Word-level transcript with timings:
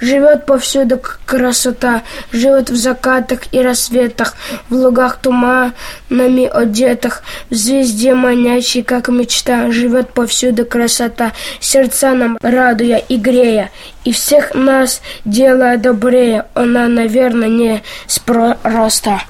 Живет 0.00 0.46
повсюду 0.46 1.00
красота, 1.26 2.02
живет 2.30 2.70
в 2.70 2.76
закатах 2.76 3.40
и 3.52 3.60
рассветах, 3.60 4.34
в 4.70 4.74
лугах 4.74 5.18
туманами 5.18 6.46
одетых, 6.46 7.22
в 7.50 7.54
звезде 7.54 8.14
манящей, 8.14 8.84
как 8.84 9.08
мечта. 9.08 9.72
Живет 9.72 10.10
повсюду 10.10 10.64
красота, 10.64 11.32
сердца 11.58 12.14
нам 12.14 12.38
радуя 12.42 12.98
и 12.98 13.16
грея, 13.16 13.70
и 14.04 14.12
всех 14.12 14.54
нас 14.54 15.02
делая 15.24 15.76
добрее. 15.78 16.46
Она, 16.54 16.86
наверное, 16.86 17.48
не 17.48 17.82
спроста. 18.06 19.22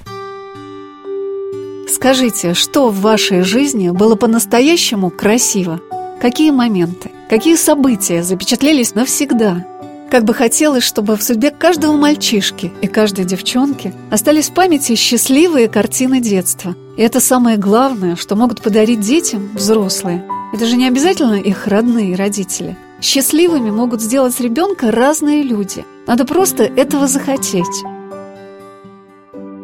Скажите, 1.88 2.52
что 2.52 2.90
в 2.90 3.00
вашей 3.00 3.40
жизни 3.40 3.88
было 3.88 4.16
по-настоящему 4.16 5.08
красиво? 5.08 5.80
Какие 6.20 6.50
моменты, 6.50 7.10
какие 7.30 7.56
события 7.56 8.22
запечатлелись 8.22 8.94
навсегда– 8.94 9.64
как 10.10 10.24
бы 10.24 10.34
хотелось, 10.34 10.84
чтобы 10.84 11.16
в 11.16 11.22
судьбе 11.22 11.50
каждого 11.50 11.96
мальчишки 11.96 12.72
и 12.80 12.86
каждой 12.86 13.24
девчонки 13.24 13.92
остались 14.10 14.48
в 14.48 14.54
памяти 14.54 14.94
счастливые 14.94 15.68
картины 15.68 16.20
детства. 16.20 16.74
И 16.96 17.02
это 17.02 17.20
самое 17.20 17.56
главное, 17.56 18.16
что 18.16 18.36
могут 18.36 18.62
подарить 18.62 19.00
детям 19.00 19.50
взрослые. 19.54 20.24
Это 20.52 20.66
же 20.66 20.76
не 20.76 20.86
обязательно 20.86 21.34
их 21.34 21.66
родные 21.66 22.16
родители. 22.16 22.76
Счастливыми 23.00 23.70
могут 23.70 24.00
сделать 24.00 24.40
ребенка 24.40 24.90
разные 24.90 25.42
люди. 25.42 25.84
Надо 26.06 26.24
просто 26.24 26.64
этого 26.64 27.06
захотеть. 27.06 27.84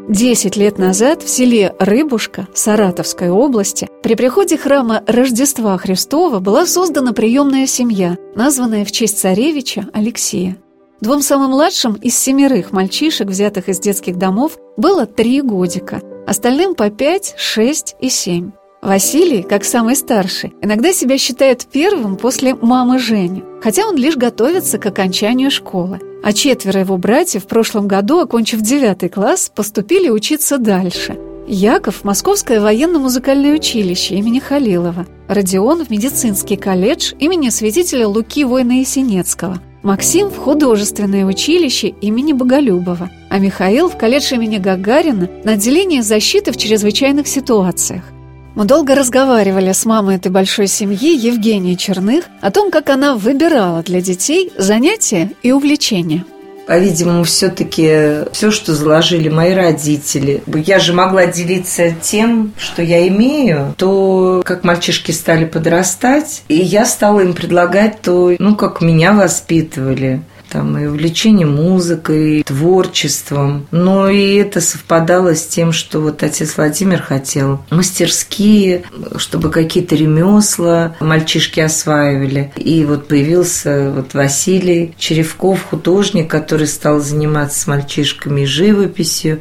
Десять 0.08 0.56
лет 0.56 0.76
назад 0.76 1.22
в 1.22 1.30
селе 1.30 1.74
Рыбушка 1.78 2.46
Саратовской 2.52 3.30
области 3.30 3.88
при 4.02 4.16
приходе 4.16 4.58
храма 4.58 5.02
Рождества 5.06 5.78
Христова 5.78 6.40
была 6.40 6.66
создана 6.66 7.14
приемная 7.14 7.66
семья, 7.66 8.18
названная 8.34 8.84
в 8.84 8.92
честь 8.92 9.18
царевича 9.18 9.88
Алексея. 9.94 10.58
Двум 11.00 11.22
самым 11.22 11.52
младшим 11.52 11.94
из 11.94 12.18
семерых 12.18 12.70
мальчишек, 12.70 13.28
взятых 13.28 13.70
из 13.70 13.78
детских 13.78 14.18
домов, 14.18 14.58
было 14.76 15.06
три 15.06 15.40
годика, 15.40 16.02
остальным 16.26 16.74
по 16.74 16.90
пять, 16.90 17.34
шесть 17.38 17.96
и 17.98 18.10
семь. 18.10 18.50
Василий, 18.84 19.42
как 19.42 19.64
самый 19.64 19.96
старший, 19.96 20.52
иногда 20.60 20.92
себя 20.92 21.16
считает 21.16 21.66
первым 21.72 22.16
после 22.16 22.54
мамы 22.54 22.98
Жени, 22.98 23.42
хотя 23.62 23.86
он 23.86 23.96
лишь 23.96 24.16
готовится 24.16 24.76
к 24.76 24.84
окончанию 24.84 25.50
школы. 25.50 26.00
А 26.22 26.34
четверо 26.34 26.80
его 26.80 26.98
братьев 26.98 27.44
в 27.44 27.46
прошлом 27.46 27.88
году, 27.88 28.20
окончив 28.20 28.60
девятый 28.60 29.08
класс, 29.08 29.50
поступили 29.54 30.10
учиться 30.10 30.58
дальше. 30.58 31.16
Яков 31.46 32.00
в 32.00 32.04
Московское 32.04 32.60
военно-музыкальное 32.60 33.54
училище 33.54 34.16
имени 34.16 34.38
Халилова, 34.38 35.06
Родион 35.28 35.86
в 35.86 35.88
медицинский 35.88 36.56
колледж 36.56 37.14
имени 37.18 37.48
святителя 37.48 38.06
Луки 38.06 38.44
Война 38.44 38.74
Есенецкого, 38.74 39.62
Максим 39.82 40.28
в 40.28 40.36
художественное 40.36 41.24
училище 41.24 41.88
имени 41.88 42.34
Боголюбова, 42.34 43.10
а 43.30 43.38
Михаил 43.38 43.88
в 43.88 43.96
колледж 43.96 44.34
имени 44.34 44.58
Гагарина 44.58 45.30
на 45.42 45.52
отделение 45.52 46.02
защиты 46.02 46.52
в 46.52 46.58
чрезвычайных 46.58 47.26
ситуациях. 47.26 48.13
Мы 48.54 48.66
долго 48.66 48.94
разговаривали 48.94 49.72
с 49.72 49.84
мамой 49.84 50.14
этой 50.14 50.30
большой 50.30 50.68
семьи 50.68 51.16
Евгенией 51.16 51.76
Черных 51.76 52.26
о 52.40 52.52
том, 52.52 52.70
как 52.70 52.88
она 52.88 53.16
выбирала 53.16 53.82
для 53.82 54.00
детей 54.00 54.52
занятия 54.56 55.32
и 55.42 55.50
увлечения. 55.50 56.24
По-видимому, 56.68 57.24
все-таки 57.24 58.30
все, 58.32 58.52
что 58.52 58.74
заложили 58.74 59.28
мои 59.28 59.52
родители. 59.52 60.42
Я 60.46 60.78
же 60.78 60.92
могла 60.92 61.26
делиться 61.26 61.90
тем, 62.00 62.52
что 62.56 62.80
я 62.80 63.06
имею, 63.08 63.74
то, 63.76 64.42
как 64.46 64.62
мальчишки 64.62 65.10
стали 65.10 65.44
подрастать, 65.46 66.42
и 66.48 66.54
я 66.54 66.86
стала 66.86 67.20
им 67.20 67.34
предлагать 67.34 68.00
то, 68.02 68.34
ну, 68.38 68.54
как 68.54 68.80
меня 68.80 69.12
воспитывали 69.12 70.22
там 70.54 70.78
и 70.78 70.86
увлечение 70.86 71.48
музыкой, 71.48 72.44
творчеством. 72.44 73.66
Но 73.72 74.08
и 74.08 74.36
это 74.36 74.60
совпадало 74.60 75.34
с 75.34 75.44
тем, 75.44 75.72
что 75.72 75.98
вот 75.98 76.22
отец 76.22 76.56
Владимир 76.56 77.02
хотел 77.02 77.60
мастерские, 77.70 78.84
чтобы 79.16 79.50
какие-то 79.50 79.96
ремесла 79.96 80.94
мальчишки 81.00 81.58
осваивали. 81.58 82.52
И 82.54 82.84
вот 82.84 83.08
появился 83.08 83.90
вот 83.92 84.14
Василий 84.14 84.94
Черевков, 84.96 85.60
художник, 85.64 86.30
который 86.30 86.68
стал 86.68 87.00
заниматься 87.00 87.58
с 87.58 87.66
мальчишками 87.66 88.44
живописью 88.44 89.40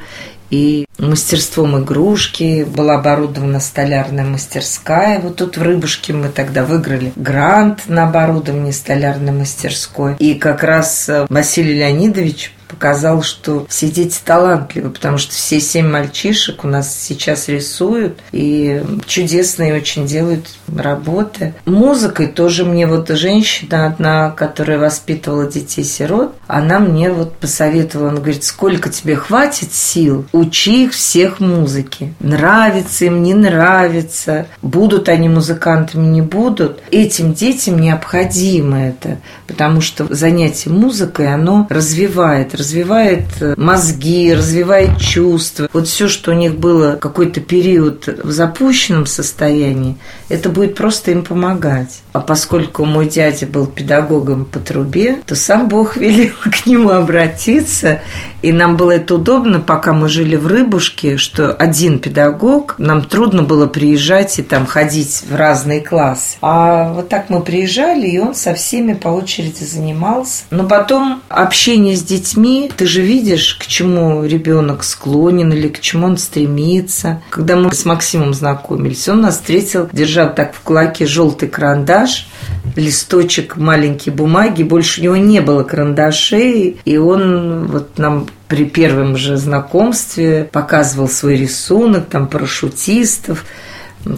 и 0.49 0.87
мастерством 0.97 1.81
игрушки. 1.81 2.63
Была 2.63 2.95
оборудована 2.95 3.59
столярная 3.59 4.25
мастерская. 4.25 5.19
Вот 5.19 5.37
тут 5.37 5.57
в 5.57 5.61
Рыбушке 5.61 6.13
мы 6.13 6.29
тогда 6.29 6.63
выиграли 6.63 7.13
грант 7.15 7.83
на 7.87 8.07
оборудование 8.07 8.73
столярной 8.73 9.33
мастерской. 9.33 10.15
И 10.19 10.35
как 10.35 10.63
раз 10.63 11.09
э, 11.09 11.25
Василий 11.29 11.73
Леонидович 11.75 12.53
показал, 12.73 13.21
что 13.21 13.65
все 13.69 13.89
дети 13.89 14.19
талантливы, 14.23 14.89
потому 14.89 15.17
что 15.17 15.33
все 15.33 15.59
семь 15.59 15.87
мальчишек 15.87 16.63
у 16.63 16.67
нас 16.67 16.97
сейчас 16.99 17.47
рисуют 17.47 18.19
и 18.31 18.83
чудесные 19.05 19.75
очень 19.75 20.07
делают 20.07 20.47
работы. 20.75 21.53
Музыкой 21.65 22.27
тоже 22.27 22.65
мне 22.65 22.87
вот 22.87 23.09
женщина 23.09 23.85
одна, 23.85 24.31
которая 24.31 24.79
воспитывала 24.79 25.49
детей-сирот, 25.49 26.35
она 26.47 26.79
мне 26.79 27.11
вот 27.11 27.37
посоветовала, 27.37 28.09
она 28.09 28.19
говорит, 28.19 28.43
сколько 28.43 28.89
тебе 28.89 29.15
хватит 29.15 29.73
сил, 29.73 30.25
учи 30.31 30.82
их 30.83 30.93
всех 30.93 31.39
музыки. 31.39 32.13
Нравится 32.19 33.05
им, 33.05 33.23
не 33.23 33.33
нравится, 33.33 34.47
будут 34.61 35.09
они 35.09 35.29
музыкантами, 35.29 36.05
не 36.05 36.21
будут. 36.21 36.81
Этим 36.91 37.33
детям 37.33 37.79
необходимо 37.79 38.87
это, 38.87 39.19
потому 39.47 39.81
что 39.81 40.13
занятие 40.13 40.69
музыкой, 40.69 41.33
оно 41.33 41.67
развивает, 41.69 42.55
развивает 42.55 43.25
э, 43.39 43.55
мозги, 43.57 44.33
развивает 44.33 44.99
чувства. 44.99 45.69
Вот 45.73 45.87
все, 45.87 46.07
что 46.07 46.31
у 46.31 46.35
них 46.35 46.55
было 46.55 46.95
какой-то 46.95 47.41
период 47.41 48.07
в 48.07 48.31
запущенном 48.31 49.05
состоянии, 49.05 49.97
это 50.29 50.49
будет 50.49 50.75
просто 50.75 51.11
им 51.11 51.23
помогать. 51.23 52.01
А 52.13 52.19
поскольку 52.19 52.85
мой 52.85 53.07
дядя 53.07 53.45
был 53.47 53.65
педагогом 53.67 54.45
по 54.45 54.59
трубе, 54.59 55.17
то 55.25 55.35
сам 55.35 55.67
Бог 55.67 55.97
велел 55.97 56.33
к 56.43 56.65
нему 56.65 56.89
обратиться. 56.89 58.01
И 58.41 58.51
нам 58.51 58.77
было 58.77 58.91
это 58.91 59.15
удобно, 59.15 59.59
пока 59.59 59.93
мы 59.93 60.09
жили 60.09 60.35
в 60.35 60.47
Рыбушке, 60.73 61.17
что 61.17 61.53
один 61.53 61.99
педагог, 61.99 62.73
нам 62.79 63.03
трудно 63.03 63.43
было 63.43 63.67
приезжать 63.67 64.39
и 64.39 64.41
там 64.41 64.65
ходить 64.65 65.21
в 65.29 65.35
разные 65.35 65.81
классы. 65.81 66.37
А 66.41 66.91
вот 66.93 67.09
так 67.09 67.29
мы 67.29 67.41
приезжали, 67.41 68.07
и 68.07 68.17
он 68.17 68.33
со 68.33 68.55
всеми 68.55 68.93
по 68.93 69.09
очереди 69.09 69.63
занимался. 69.63 70.45
Но 70.49 70.63
потом 70.63 71.21
общение 71.29 71.95
с 71.95 72.01
детьми, 72.01 72.71
ты 72.75 72.87
же 72.87 73.01
видишь, 73.01 73.55
к 73.61 73.67
чему 73.67 74.23
ребенок 74.23 74.83
склонен 74.83 75.53
или 75.53 75.67
к 75.67 75.79
чему 75.79 76.07
он 76.07 76.17
стремится. 76.17 77.21
Когда 77.29 77.55
мы 77.55 77.71
с 77.71 77.85
Максимом 77.85 78.33
знакомились, 78.33 79.07
он 79.07 79.21
нас 79.21 79.35
встретил, 79.35 79.89
держал 79.93 80.33
так 80.33 80.55
в 80.55 80.61
кулаке 80.61 81.05
желтый 81.05 81.49
карандаш, 81.49 82.27
листочек 82.75 83.57
маленькой 83.57 84.09
бумаги, 84.09 84.63
больше 84.63 85.01
у 85.01 85.03
него 85.03 85.17
не 85.17 85.39
было 85.39 85.61
карандашей, 85.63 86.77
и 86.83 86.97
он 86.97 87.67
вот 87.67 87.99
нам 87.99 88.25
при 88.53 88.65
первом 88.65 89.17
же 89.17 89.35
знакомстве 89.35 90.47
показывал 90.51 91.09
свой 91.09 91.37
рисунок, 91.37 92.05
там, 92.05 92.27
парашютистов, 92.27 93.45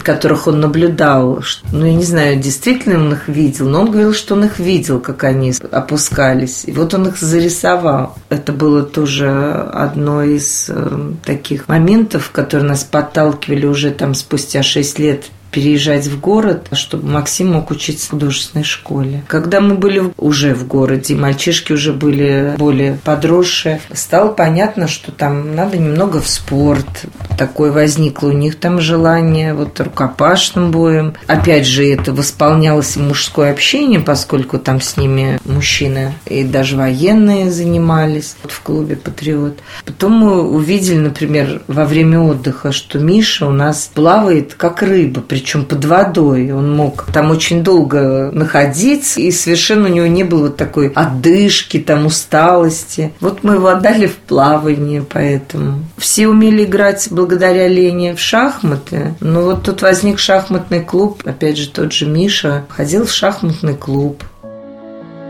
которых 0.02 0.46
он 0.46 0.60
наблюдал. 0.60 1.42
Ну, 1.72 1.86
я 1.86 1.94
не 1.94 2.04
знаю, 2.04 2.36
действительно 2.36 3.02
он 3.02 3.14
их 3.14 3.28
видел, 3.28 3.66
но 3.66 3.80
он 3.80 3.90
говорил, 3.90 4.12
что 4.12 4.34
он 4.34 4.44
их 4.44 4.58
видел, 4.58 5.00
как 5.00 5.24
они 5.24 5.54
опускались. 5.72 6.64
И 6.66 6.72
вот 6.72 6.92
он 6.92 7.08
их 7.08 7.16
зарисовал. 7.16 8.14
Это 8.28 8.52
было 8.52 8.82
тоже 8.82 9.30
одно 9.72 10.22
из 10.22 10.66
э, 10.68 11.12
таких 11.24 11.66
моментов, 11.66 12.30
которые 12.30 12.68
нас 12.68 12.84
подталкивали 12.84 13.64
уже 13.64 13.90
там 13.90 14.12
спустя 14.12 14.62
шесть 14.62 14.98
лет 14.98 15.30
переезжать 15.50 16.06
в 16.06 16.20
город, 16.20 16.68
чтобы 16.72 17.08
Максим 17.08 17.52
мог 17.52 17.70
учиться 17.70 18.06
в 18.06 18.10
художественной 18.10 18.64
школе. 18.64 19.24
Когда 19.28 19.60
мы 19.60 19.74
были 19.74 20.12
уже 20.18 20.54
в 20.54 20.66
городе, 20.66 21.14
мальчишки 21.14 21.72
уже 21.72 21.92
были 21.92 22.54
более 22.58 22.98
подросшие, 23.04 23.80
стало 23.92 24.32
понятно, 24.32 24.88
что 24.88 25.12
там 25.12 25.54
надо 25.54 25.78
немного 25.78 26.20
в 26.20 26.28
спорт. 26.28 26.86
Такое 27.38 27.72
возникло 27.72 28.28
у 28.28 28.32
них 28.32 28.56
там 28.56 28.80
желание 28.80 29.54
вот 29.54 29.78
рукопашным 29.80 30.70
боем. 30.70 31.14
Опять 31.26 31.66
же, 31.66 31.86
это 31.86 32.12
восполнялось 32.12 32.96
мужское 32.96 33.52
общение, 33.52 34.00
поскольку 34.00 34.58
там 34.58 34.80
с 34.80 34.96
ними 34.96 35.38
мужчины 35.44 36.14
и 36.26 36.44
даже 36.44 36.76
военные 36.76 37.50
занимались 37.50 38.36
в 38.42 38.62
клубе 38.62 38.96
«Патриот». 38.96 39.58
Потом 39.84 40.12
мы 40.12 40.42
увидели, 40.42 40.98
например, 40.98 41.62
во 41.66 41.84
время 41.84 42.20
отдыха, 42.20 42.72
что 42.72 42.98
Миша 42.98 43.46
у 43.46 43.52
нас 43.52 43.90
плавает 43.92 44.54
как 44.54 44.82
рыба, 44.82 45.20
причем 45.36 45.66
под 45.66 45.84
водой. 45.84 46.50
Он 46.50 46.74
мог 46.74 47.08
там 47.12 47.30
очень 47.30 47.62
долго 47.62 48.30
находиться, 48.32 49.20
и 49.20 49.30
совершенно 49.30 49.90
у 49.90 49.92
него 49.92 50.06
не 50.06 50.24
было 50.24 50.44
вот 50.44 50.56
такой 50.56 50.88
отдышки, 50.88 51.78
там 51.78 52.06
усталости. 52.06 53.12
Вот 53.20 53.44
мы 53.44 53.54
его 53.54 53.68
отдали 53.68 54.06
в 54.06 54.16
плавание, 54.16 55.04
поэтому. 55.06 55.84
Все 55.98 56.26
умели 56.26 56.64
играть 56.64 57.08
благодаря 57.10 57.68
Лене 57.68 58.14
в 58.14 58.20
шахматы. 58.20 59.14
Но 59.20 59.42
вот 59.42 59.64
тут 59.64 59.82
возник 59.82 60.18
шахматный 60.18 60.82
клуб. 60.82 61.22
Опять 61.26 61.58
же, 61.58 61.68
тот 61.68 61.92
же 61.92 62.06
Миша 62.06 62.64
ходил 62.70 63.04
в 63.04 63.12
шахматный 63.12 63.74
клуб. 63.74 64.24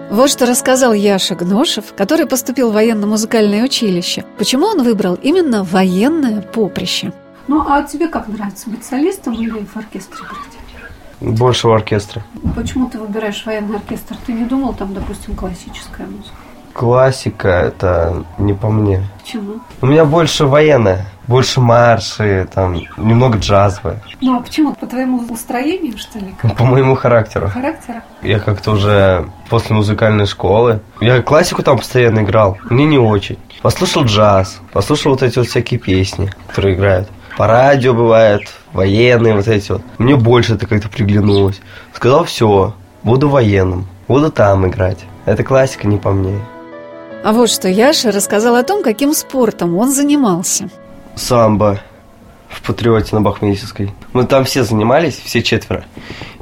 Вот 0.09 0.31
что 0.31 0.47
рассказал 0.47 0.93
Яша 0.93 1.35
Гношев, 1.35 1.87
который 1.97 2.27
поступил 2.27 2.71
в 2.71 2.75
военно-музыкальное 2.75 3.65
училище. 3.65 4.25
Почему 4.39 4.67
он 4.67 4.85
выбрал 4.85 5.19
именно 5.21 5.65
военное 5.65 6.43
поприще? 6.43 7.13
Ну, 7.49 7.65
а 7.67 7.83
тебе 7.83 8.09
как 8.09 8.29
нравится, 8.29 8.69
быть 8.71 8.85
солистом 8.85 9.35
или 9.35 9.65
в 9.65 9.77
оркестре 9.77 10.19
играть? 10.19 11.37
Больше 11.39 11.69
в 11.69 11.73
оркестре. 11.73 12.23
Почему 12.55 12.89
ты 12.89 12.99
выбираешь 12.99 13.45
военный 13.47 13.77
оркестр? 13.77 14.17
Ты 14.27 14.33
не 14.33 14.45
думал 14.45 14.75
там, 14.75 14.93
допустим, 14.93 15.35
классическая 15.35 16.07
музыка? 16.07 16.35
Классика 16.75 17.49
это 17.49 18.25
не 18.37 18.53
по 18.53 18.69
мне. 18.69 19.03
Почему? 19.23 19.61
У 19.81 19.87
меня 19.87 20.05
больше 20.05 20.45
военная, 20.45 21.07
больше 21.27 21.63
марши, 21.63 22.47
там 22.53 22.75
немного 22.99 23.39
джазовая. 23.39 24.03
Ну 24.21 24.37
а 24.37 24.41
почему? 24.43 24.75
По 24.75 24.87
твоему 24.87 25.23
настроению, 25.23 25.97
что 25.97 26.19
ли? 26.19 26.35
По 26.59 26.65
моему 26.65 26.95
характеру. 26.95 27.49
Характера? 27.49 28.05
Я 28.21 28.41
как-то 28.41 28.73
уже 28.73 29.27
после 29.49 29.75
музыкальной 29.75 30.27
школы. 30.27 30.81
Я 31.01 31.23
классику 31.23 31.63
там 31.63 31.79
постоянно 31.79 32.21
играл. 32.21 32.59
Мне 32.69 32.85
не 32.85 32.99
очень. 32.99 33.39
Послушал 33.63 34.05
джаз, 34.05 34.61
послушал 34.75 35.13
вот 35.13 35.23
эти 35.23 35.39
вот 35.39 35.49
всякие 35.49 35.81
песни, 35.81 36.31
которые 36.47 36.75
играют. 36.75 37.09
По 37.37 37.47
радио 37.47 37.93
бывает, 37.93 38.43
военные 38.73 39.35
вот 39.35 39.47
эти 39.47 39.73
вот. 39.73 39.83
Мне 39.99 40.17
больше 40.17 40.55
это 40.55 40.67
как-то 40.67 40.89
приглянулось. 40.89 41.61
Сказал, 41.93 42.25
все, 42.25 42.75
буду 43.03 43.29
военным, 43.29 43.87
буду 44.09 44.33
там 44.33 44.67
играть. 44.67 45.01
Это 45.27 45.45
классика 45.45 45.87
не 45.87 45.99
по 45.99 46.13
мне. 46.13 46.41
А 47.23 47.33
вот 47.33 47.51
что 47.51 47.69
Яша 47.69 48.11
рассказал 48.11 48.57
о 48.57 48.63
том, 48.63 48.83
каким 48.83 49.13
спортом 49.13 49.77
он 49.77 49.93
занимался. 49.93 50.71
Самбо 51.15 51.81
в 52.49 52.63
Патриоте 52.63 53.15
на 53.15 53.21
Бахметьевской. 53.21 53.93
Мы 54.15 54.25
там 54.25 54.45
все 54.45 54.65
занимались, 54.65 55.21
все 55.23 55.43
четверо. 55.43 55.85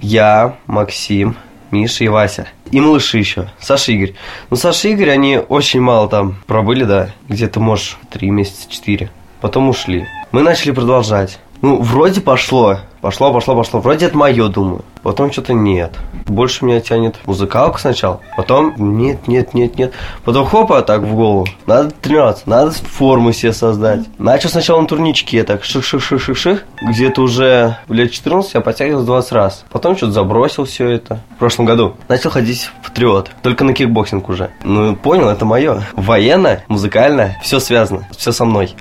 Я, 0.00 0.56
Максим, 0.66 1.36
Миша 1.72 2.04
и 2.04 2.08
Вася. 2.08 2.46
И 2.70 2.80
малыши 2.80 3.18
еще, 3.18 3.50
Саша 3.58 3.90
и 3.90 3.96
Игорь. 3.96 4.14
Ну, 4.50 4.56
Саша 4.56 4.88
и 4.88 4.92
Игорь, 4.92 5.10
они 5.10 5.38
очень 5.38 5.80
мало 5.80 6.08
там 6.08 6.36
пробыли, 6.46 6.84
да. 6.84 7.10
Где-то, 7.28 7.58
может, 7.58 7.96
три 8.10 8.30
месяца, 8.30 8.70
четыре. 8.70 9.10
Потом 9.40 9.68
ушли. 9.68 10.06
Мы 10.34 10.42
начали 10.42 10.72
продолжать. 10.72 11.38
Ну, 11.62 11.80
вроде 11.80 12.20
пошло. 12.20 12.78
Пошло, 13.00 13.32
пошло, 13.32 13.54
пошло. 13.54 13.78
Вроде 13.78 14.06
это 14.06 14.18
мое, 14.18 14.48
думаю. 14.48 14.84
Потом 15.04 15.30
что-то 15.30 15.52
нет. 15.52 15.92
Больше 16.26 16.64
меня 16.64 16.80
тянет 16.80 17.14
музыкалка 17.24 17.78
сначала. 17.78 18.20
Потом 18.36 18.74
нет, 18.98 19.28
нет, 19.28 19.54
нет, 19.54 19.78
нет. 19.78 19.92
Потом 20.24 20.44
хопа 20.44 20.82
так 20.82 21.02
в 21.02 21.14
голову. 21.14 21.46
Надо 21.66 21.92
тренироваться, 21.92 22.42
надо 22.46 22.72
форму 22.72 23.32
себе 23.32 23.52
создать. 23.52 24.00
Начал 24.18 24.48
сначала 24.48 24.80
на 24.80 24.88
турничке 24.88 25.44
так 25.44 25.62
ших-ших-ших-ших-ших. 25.62 26.64
Где-то 26.82 27.22
уже 27.22 27.78
в 27.86 27.92
лет 27.92 28.10
14 28.10 28.54
я 28.54 28.60
подтягивался 28.60 29.06
20 29.06 29.32
раз. 29.32 29.64
Потом 29.70 29.96
что-то 29.96 30.10
забросил 30.10 30.64
все 30.64 30.88
это. 30.88 31.20
В 31.36 31.38
прошлом 31.38 31.66
году 31.66 31.94
начал 32.08 32.30
ходить 32.30 32.72
в 32.82 32.86
патриот. 32.88 33.30
Только 33.44 33.62
на 33.62 33.72
кикбоксинг 33.72 34.28
уже. 34.28 34.50
Ну, 34.64 34.96
понял, 34.96 35.28
это 35.28 35.44
мое. 35.44 35.84
Военное, 35.92 36.64
музыкальное, 36.66 37.38
все 37.40 37.60
связано. 37.60 38.08
Все 38.10 38.32
со 38.32 38.44
мной. 38.44 38.74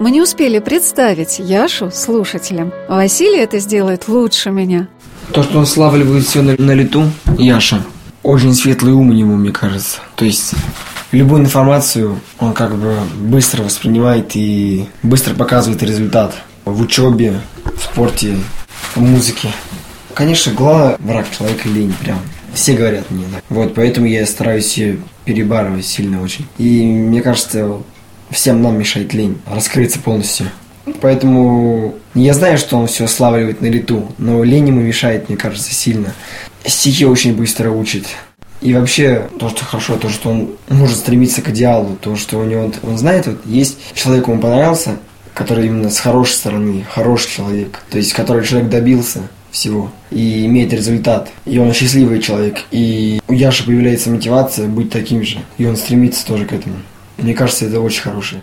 Мы 0.00 0.10
не 0.12 0.22
успели 0.22 0.60
представить 0.60 1.38
Яшу 1.40 1.90
слушателям. 1.90 2.72
Василий 2.88 3.38
это 3.38 3.58
сделает 3.58 4.08
лучше 4.08 4.50
меня. 4.50 4.88
То, 5.30 5.42
что 5.42 5.58
он 5.58 5.66
славливает 5.66 6.24
все 6.24 6.40
на, 6.40 6.56
на 6.56 6.70
лету, 6.70 7.04
Яша, 7.36 7.82
очень 8.22 8.54
светлый 8.54 8.94
ум 8.94 9.10
у 9.10 9.12
него, 9.12 9.34
мне 9.34 9.52
кажется. 9.52 9.98
То 10.16 10.24
есть 10.24 10.54
любую 11.12 11.42
информацию 11.42 12.18
он 12.38 12.54
как 12.54 12.76
бы 12.76 12.94
быстро 13.18 13.62
воспринимает 13.62 14.34
и 14.36 14.86
быстро 15.02 15.34
показывает 15.34 15.82
результат 15.82 16.34
в 16.64 16.80
учебе, 16.80 17.38
в 17.64 17.82
спорте, 17.82 18.38
в 18.94 19.02
музыке. 19.02 19.48
Конечно, 20.14 20.54
главный 20.54 20.96
враг 21.00 21.26
человека 21.30 21.68
лень, 21.68 21.92
прям. 22.00 22.20
Все 22.54 22.72
говорят 22.72 23.10
мне, 23.10 23.26
да. 23.30 23.42
Вот, 23.50 23.74
поэтому 23.74 24.06
я 24.06 24.24
стараюсь 24.24 24.78
ее 24.78 24.96
перебарывать 25.26 25.84
сильно 25.84 26.22
очень. 26.22 26.46
И 26.56 26.86
мне 26.86 27.20
кажется, 27.20 27.82
всем 28.30 28.62
нам 28.62 28.78
мешает 28.78 29.12
лень 29.14 29.38
раскрыться 29.46 29.98
полностью. 29.98 30.46
Поэтому 31.00 31.94
я 32.14 32.34
знаю, 32.34 32.58
что 32.58 32.76
он 32.76 32.86
все 32.86 33.06
славливает 33.06 33.60
на 33.60 33.66
лету, 33.66 34.08
но 34.18 34.42
лень 34.42 34.68
ему 34.68 34.80
мешает, 34.80 35.28
мне 35.28 35.38
кажется, 35.38 35.72
сильно. 35.72 36.14
Стихи 36.64 37.04
очень 37.04 37.34
быстро 37.34 37.70
учит. 37.70 38.06
И 38.60 38.74
вообще, 38.74 39.28
то, 39.38 39.48
что 39.48 39.64
хорошо, 39.64 39.96
то, 39.96 40.10
что 40.10 40.30
он 40.30 40.50
может 40.68 40.98
стремиться 40.98 41.40
к 41.40 41.48
идеалу, 41.48 41.96
то, 42.00 42.16
что 42.16 42.38
у 42.38 42.44
него, 42.44 42.70
он 42.82 42.98
знает, 42.98 43.26
вот 43.26 43.46
есть 43.46 43.78
человек, 43.94 44.28
ему 44.28 44.38
понравился, 44.38 44.96
который 45.32 45.66
именно 45.66 45.88
с 45.90 45.98
хорошей 45.98 46.34
стороны, 46.34 46.84
хороший 46.90 47.30
человек, 47.30 47.82
то 47.90 47.96
есть, 47.96 48.12
который 48.12 48.44
человек 48.44 48.68
добился 48.68 49.20
всего 49.50 49.90
и 50.10 50.46
имеет 50.46 50.72
результат. 50.72 51.30
И 51.44 51.58
он 51.58 51.72
счастливый 51.72 52.20
человек. 52.20 52.60
И 52.70 53.20
у 53.26 53.32
Яши 53.32 53.64
появляется 53.64 54.10
мотивация 54.10 54.68
быть 54.68 54.90
таким 54.90 55.24
же. 55.24 55.38
И 55.58 55.66
он 55.66 55.76
стремится 55.76 56.26
тоже 56.26 56.44
к 56.44 56.52
этому. 56.52 56.76
Мне 57.20 57.34
кажется, 57.34 57.66
это 57.66 57.80
очень 57.80 58.02
хорошее. 58.02 58.42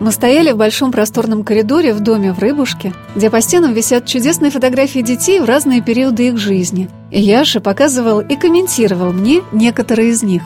Мы 0.00 0.12
стояли 0.12 0.52
в 0.52 0.56
большом 0.56 0.92
просторном 0.92 1.42
коридоре 1.42 1.92
в 1.92 2.00
доме 2.00 2.32
в 2.32 2.38
Рыбушке, 2.38 2.92
где 3.16 3.30
по 3.30 3.40
стенам 3.40 3.72
висят 3.72 4.06
чудесные 4.06 4.52
фотографии 4.52 5.00
детей 5.00 5.40
в 5.40 5.44
разные 5.44 5.82
периоды 5.82 6.28
их 6.28 6.38
жизни. 6.38 6.88
И 7.10 7.20
Яша 7.20 7.60
показывал 7.60 8.20
и 8.20 8.36
комментировал 8.36 9.12
мне 9.12 9.42
некоторые 9.50 10.10
из 10.10 10.22
них. 10.22 10.42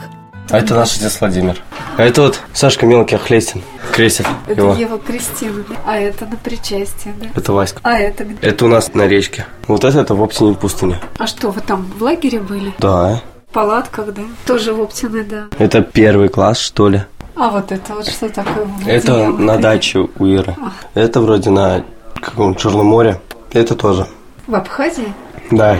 А 0.49 0.57
это 0.57 0.75
наш 0.75 0.97
отец 0.97 1.19
Владимир. 1.21 1.61
А 1.97 2.03
это 2.03 2.23
вот 2.23 2.41
Сашка 2.51 2.85
Мелкий 2.85 3.15
Охлестин. 3.15 3.61
Крестик 3.93 4.25
Это 4.47 4.61
его. 4.61 4.73
Ева 4.73 4.97
Кристина, 4.97 5.63
а 5.85 5.97
это 5.97 6.25
на 6.25 6.35
причастие, 6.35 7.13
да? 7.21 7.27
Это 7.35 7.53
Васька. 7.53 7.79
А 7.83 7.97
это 7.99 8.23
где? 8.25 8.37
Это 8.41 8.65
у 8.65 8.67
нас 8.67 8.93
на 8.95 9.07
речке. 9.07 9.45
Вот 9.67 9.83
это, 9.83 9.99
это 10.01 10.15
в 10.15 10.21
Оптине 10.23 10.55
пустыне. 10.55 10.99
А 11.19 11.27
что, 11.27 11.51
вы 11.51 11.61
там 11.61 11.85
в 11.97 12.01
лагере 12.01 12.39
были? 12.39 12.73
Да. 12.79 13.21
Палатках, 13.53 14.13
да? 14.13 14.23
Тоже 14.45 14.73
в 14.73 14.81
Оптиной, 14.81 15.23
да. 15.23 15.45
Это 15.59 15.81
первый 15.81 16.27
класс, 16.29 16.59
что 16.59 16.89
ли? 16.89 17.01
А 17.35 17.49
вот 17.49 17.71
это 17.71 17.93
вот 17.93 18.07
что 18.07 18.29
такое? 18.29 18.67
Это 18.85 19.27
на 19.27 19.57
даче 19.57 19.99
у 20.17 20.25
Иры. 20.25 20.55
Это 20.93 21.21
вроде 21.21 21.49
на 21.49 21.83
каком 22.15 22.55
Черном 22.55 22.87
море. 22.87 23.19
Это 23.51 23.75
тоже. 23.75 24.07
В 24.47 24.55
Абхазии? 24.55 25.13
Да. 25.51 25.77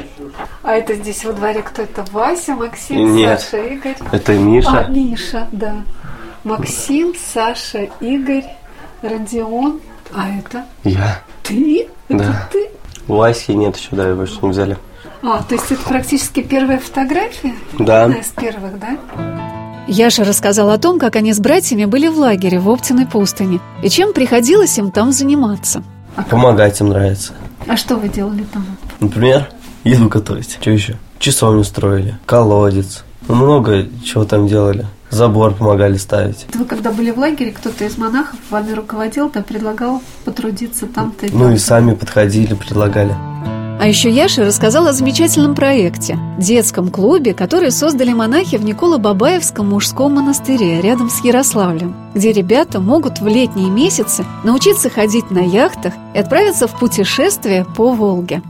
А 0.63 0.73
это 0.73 0.93
здесь 0.95 1.23
во 1.25 1.33
дворе 1.33 1.61
кто 1.61 1.81
это? 1.81 2.05
Вася, 2.11 2.53
Максим, 2.55 3.15
Нет. 3.15 3.41
Саша, 3.41 3.57
Игорь? 3.57 3.97
Это 4.11 4.31
А, 4.31 4.35
Миша. 4.35 4.85
Миша, 4.89 5.47
да. 5.51 5.75
Максим, 6.43 7.13
Саша, 7.33 7.89
Игорь, 7.99 8.45
Родион. 9.01 9.79
А 10.13 10.27
это 10.29 10.65
Я. 10.83 11.21
ты? 11.43 11.87
Это 12.07 12.17
Да. 12.23 12.49
ты? 12.51 12.69
Васьки 13.07 13.51
нет 13.51 13.75
еще, 13.77 13.89
да, 13.91 14.07
его 14.07 14.23
еще 14.23 14.37
не 14.41 14.49
взяли. 14.49 14.77
А, 15.23 15.41
то 15.41 15.55
есть 15.55 15.71
это 15.71 15.81
практически 15.83 16.41
первая 16.41 16.79
фотография? 16.79 17.53
Да. 17.79 18.03
Одна 18.05 18.17
из 18.17 18.27
первых, 18.27 18.77
да? 18.79 18.97
Яша 19.87 20.23
рассказал 20.23 20.69
о 20.69 20.77
том, 20.77 20.99
как 20.99 21.15
они 21.15 21.33
с 21.33 21.39
братьями 21.39 21.85
были 21.85 22.07
в 22.07 22.17
лагере 22.17 22.59
в 22.59 22.69
Оптиной 22.69 23.05
пустыне 23.05 23.59
и 23.81 23.89
чем 23.89 24.13
приходилось 24.13 24.77
им 24.77 24.91
там 24.91 25.11
заниматься. 25.11 25.83
Помогать 26.29 26.79
им 26.81 26.89
нравится. 26.89 27.33
А 27.67 27.77
что 27.77 27.95
вы 27.95 28.09
делали 28.09 28.45
там? 28.53 28.65
Например, 28.99 29.49
еду 29.83 30.09
готовить. 30.09 30.57
Что 30.61 30.71
еще? 30.71 30.97
Часовню 31.19 31.63
строили, 31.63 32.17
колодец. 32.25 33.03
Ну, 33.27 33.35
много 33.35 33.87
чего 34.03 34.25
там 34.25 34.47
делали. 34.47 34.85
Забор 35.09 35.53
помогали 35.53 35.95
ставить. 35.97 36.45
Вы 36.53 36.65
когда 36.65 36.91
были 36.91 37.11
в 37.11 37.17
лагере, 37.19 37.51
кто-то 37.51 37.85
из 37.85 37.97
монахов 37.97 38.39
вами 38.49 38.71
руководил, 38.73 39.29
да, 39.29 39.41
предлагал 39.41 40.01
потрудиться 40.25 40.87
там-то 40.87 41.27
Ну 41.31 41.45
и 41.45 41.49
там-то? 41.49 41.59
сами 41.59 41.93
подходили, 41.93 42.55
предлагали. 42.55 43.15
А 43.79 43.87
еще 43.87 44.09
Яша 44.09 44.45
рассказал 44.45 44.87
о 44.87 44.93
замечательном 44.93 45.55
проекте– 45.55 46.17
детском 46.37 46.89
клубе, 46.89 47.33
который 47.33 47.71
создали 47.71 48.13
монахи 48.13 48.57
в 48.57 48.63
Николо-Бабаевском 48.63 49.69
мужском 49.69 50.13
монастыре 50.13 50.79
рядом 50.79 51.09
с 51.09 51.23
Ярославлем, 51.23 51.95
где 52.13 52.31
ребята 52.31 52.79
могут 52.79 53.19
в 53.19 53.27
летние 53.27 53.69
месяцы 53.69 54.25
научиться 54.43 54.89
ходить 54.89 55.31
на 55.31 55.39
яхтах 55.39 55.93
и 56.13 56.19
отправиться 56.19 56.67
в 56.67 56.79
путешествие 56.79 57.65
по 57.75 57.91
Волге. 57.93 58.41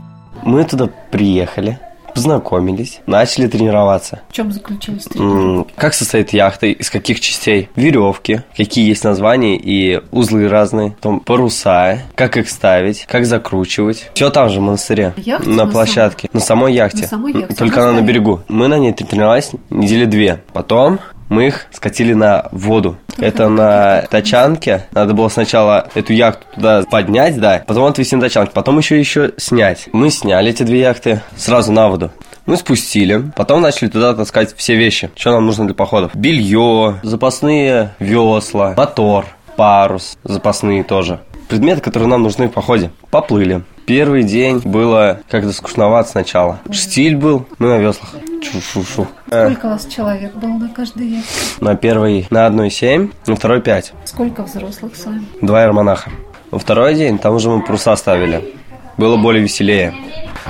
Мы 0.42 0.62
туда 0.64 0.88
приехали, 1.10 1.80
познакомились, 2.14 3.00
начали 3.06 3.46
тренироваться. 3.46 4.20
В 4.28 4.32
чем 4.32 4.52
заключались 4.52 5.04
тренировки? 5.04 5.70
М, 5.70 5.76
Как 5.76 5.94
состоит 5.94 6.32
яхта, 6.32 6.66
из 6.66 6.90
каких 6.90 7.20
частей? 7.20 7.68
Веревки, 7.76 8.42
какие 8.56 8.88
есть 8.88 9.04
названия 9.04 9.56
и 9.56 10.00
узлы 10.10 10.48
разные, 10.48 10.92
потом 10.92 11.20
паруса, 11.20 11.98
как 12.14 12.36
их 12.36 12.48
ставить, 12.48 13.04
как 13.06 13.26
закручивать. 13.26 14.10
Все 14.14 14.30
там 14.30 14.48
же 14.48 14.60
в 14.60 14.62
монастыре, 14.62 15.12
Яхта 15.16 15.48
на 15.48 15.64
на 15.64 15.66
площадке, 15.70 16.28
на 16.32 16.40
самой 16.40 16.72
яхте. 16.74 17.02
На 17.02 17.08
самой 17.08 17.32
яхте, 17.32 17.54
Только 17.54 17.82
она 17.82 18.00
на 18.00 18.04
берегу. 18.04 18.40
Мы 18.48 18.68
на 18.68 18.78
ней 18.78 18.92
тренировались 18.92 19.50
недели 19.70 20.04
две. 20.04 20.42
Потом 20.52 21.00
мы 21.28 21.48
их 21.48 21.66
скатили 21.72 22.14
на 22.14 22.48
воду. 22.52 22.96
Это 23.18 23.48
на 23.48 24.02
тачанке. 24.10 24.86
Надо 24.92 25.14
было 25.14 25.28
сначала 25.28 25.88
эту 25.94 26.12
яхту 26.12 26.44
туда 26.54 26.82
поднять, 26.82 27.38
да, 27.38 27.62
потом 27.66 27.84
отвезти 27.84 28.16
на 28.16 28.22
тачанке, 28.22 28.52
потом 28.52 28.78
еще 28.78 28.98
еще 28.98 29.32
снять. 29.36 29.88
Мы 29.92 30.10
сняли 30.10 30.50
эти 30.50 30.62
две 30.62 30.80
яхты 30.80 31.20
сразу 31.36 31.72
на 31.72 31.88
воду. 31.88 32.10
Мы 32.46 32.58
спустили, 32.58 33.24
потом 33.36 33.62
начали 33.62 33.88
туда 33.88 34.14
таскать 34.14 34.54
все 34.54 34.76
вещи, 34.76 35.10
что 35.16 35.32
нам 35.32 35.46
нужно 35.46 35.64
для 35.64 35.74
походов. 35.74 36.14
Белье, 36.14 37.00
запасные 37.02 37.94
весла, 37.98 38.74
мотор, 38.76 39.24
парус, 39.56 40.18
запасные 40.24 40.84
тоже. 40.84 41.20
Предметы, 41.48 41.80
которые 41.80 42.08
нам 42.08 42.22
нужны 42.22 42.48
в 42.48 42.52
походе. 42.52 42.90
Поплыли. 43.10 43.62
Первый 43.86 44.22
день 44.22 44.58
было 44.64 45.20
как-то 45.28 45.52
скучновато 45.52 46.08
сначала. 46.08 46.60
Штиль 46.70 47.16
был, 47.16 47.46
мы 47.58 47.68
на 47.68 47.78
веслах. 47.78 48.14
Шу-шу-шу. 48.42 49.06
Э, 49.30 49.46
Сколько 49.50 49.66
у 49.66 49.70
вас 49.70 49.86
человек 49.86 50.34
было 50.34 50.50
на 50.50 50.68
каждый 50.70 51.06
яхте? 51.08 51.30
На 51.60 51.76
первый 51.76 52.26
на 52.30 52.46
одной 52.46 52.70
семь, 52.70 53.10
на 53.26 53.36
второй 53.36 53.60
пять. 53.60 53.92
Сколько 54.04 54.42
взрослых 54.42 54.96
с 54.96 55.04
вами? 55.04 55.24
Два 55.42 55.62
ермонаха. 55.64 56.10
Во 56.50 56.58
второй 56.58 56.94
день 56.94 57.18
там 57.18 57.34
уже 57.34 57.50
мы 57.50 57.62
паруса 57.62 57.94
ставили. 57.96 58.54
Было 58.96 59.16
более 59.16 59.42
веселее. 59.42 59.94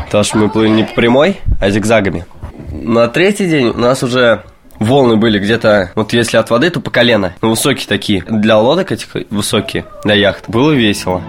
Потому 0.06 0.24
что 0.24 0.38
мы 0.38 0.48
плыли 0.48 0.70
не 0.70 0.84
по 0.84 0.94
прямой, 0.94 1.40
а 1.60 1.70
зигзагами. 1.70 2.26
На 2.70 3.08
третий 3.08 3.46
день 3.46 3.68
у 3.68 3.78
нас 3.78 4.02
уже 4.02 4.42
волны 4.85 5.17
были 5.17 5.38
где-то, 5.38 5.91
вот 5.95 6.12
если 6.12 6.37
от 6.37 6.50
воды, 6.50 6.71
то 6.71 6.81
по 6.81 6.91
колено. 6.91 7.35
Ну, 7.43 7.50
высокие 7.50 7.87
такие. 7.87 8.23
Для 8.29 8.59
лодок 8.59 8.93
этих 8.93 9.09
высокие, 9.31 9.85
для 10.05 10.14
яхт. 10.14 10.49
Было 10.49 10.73
весело. 10.73 11.23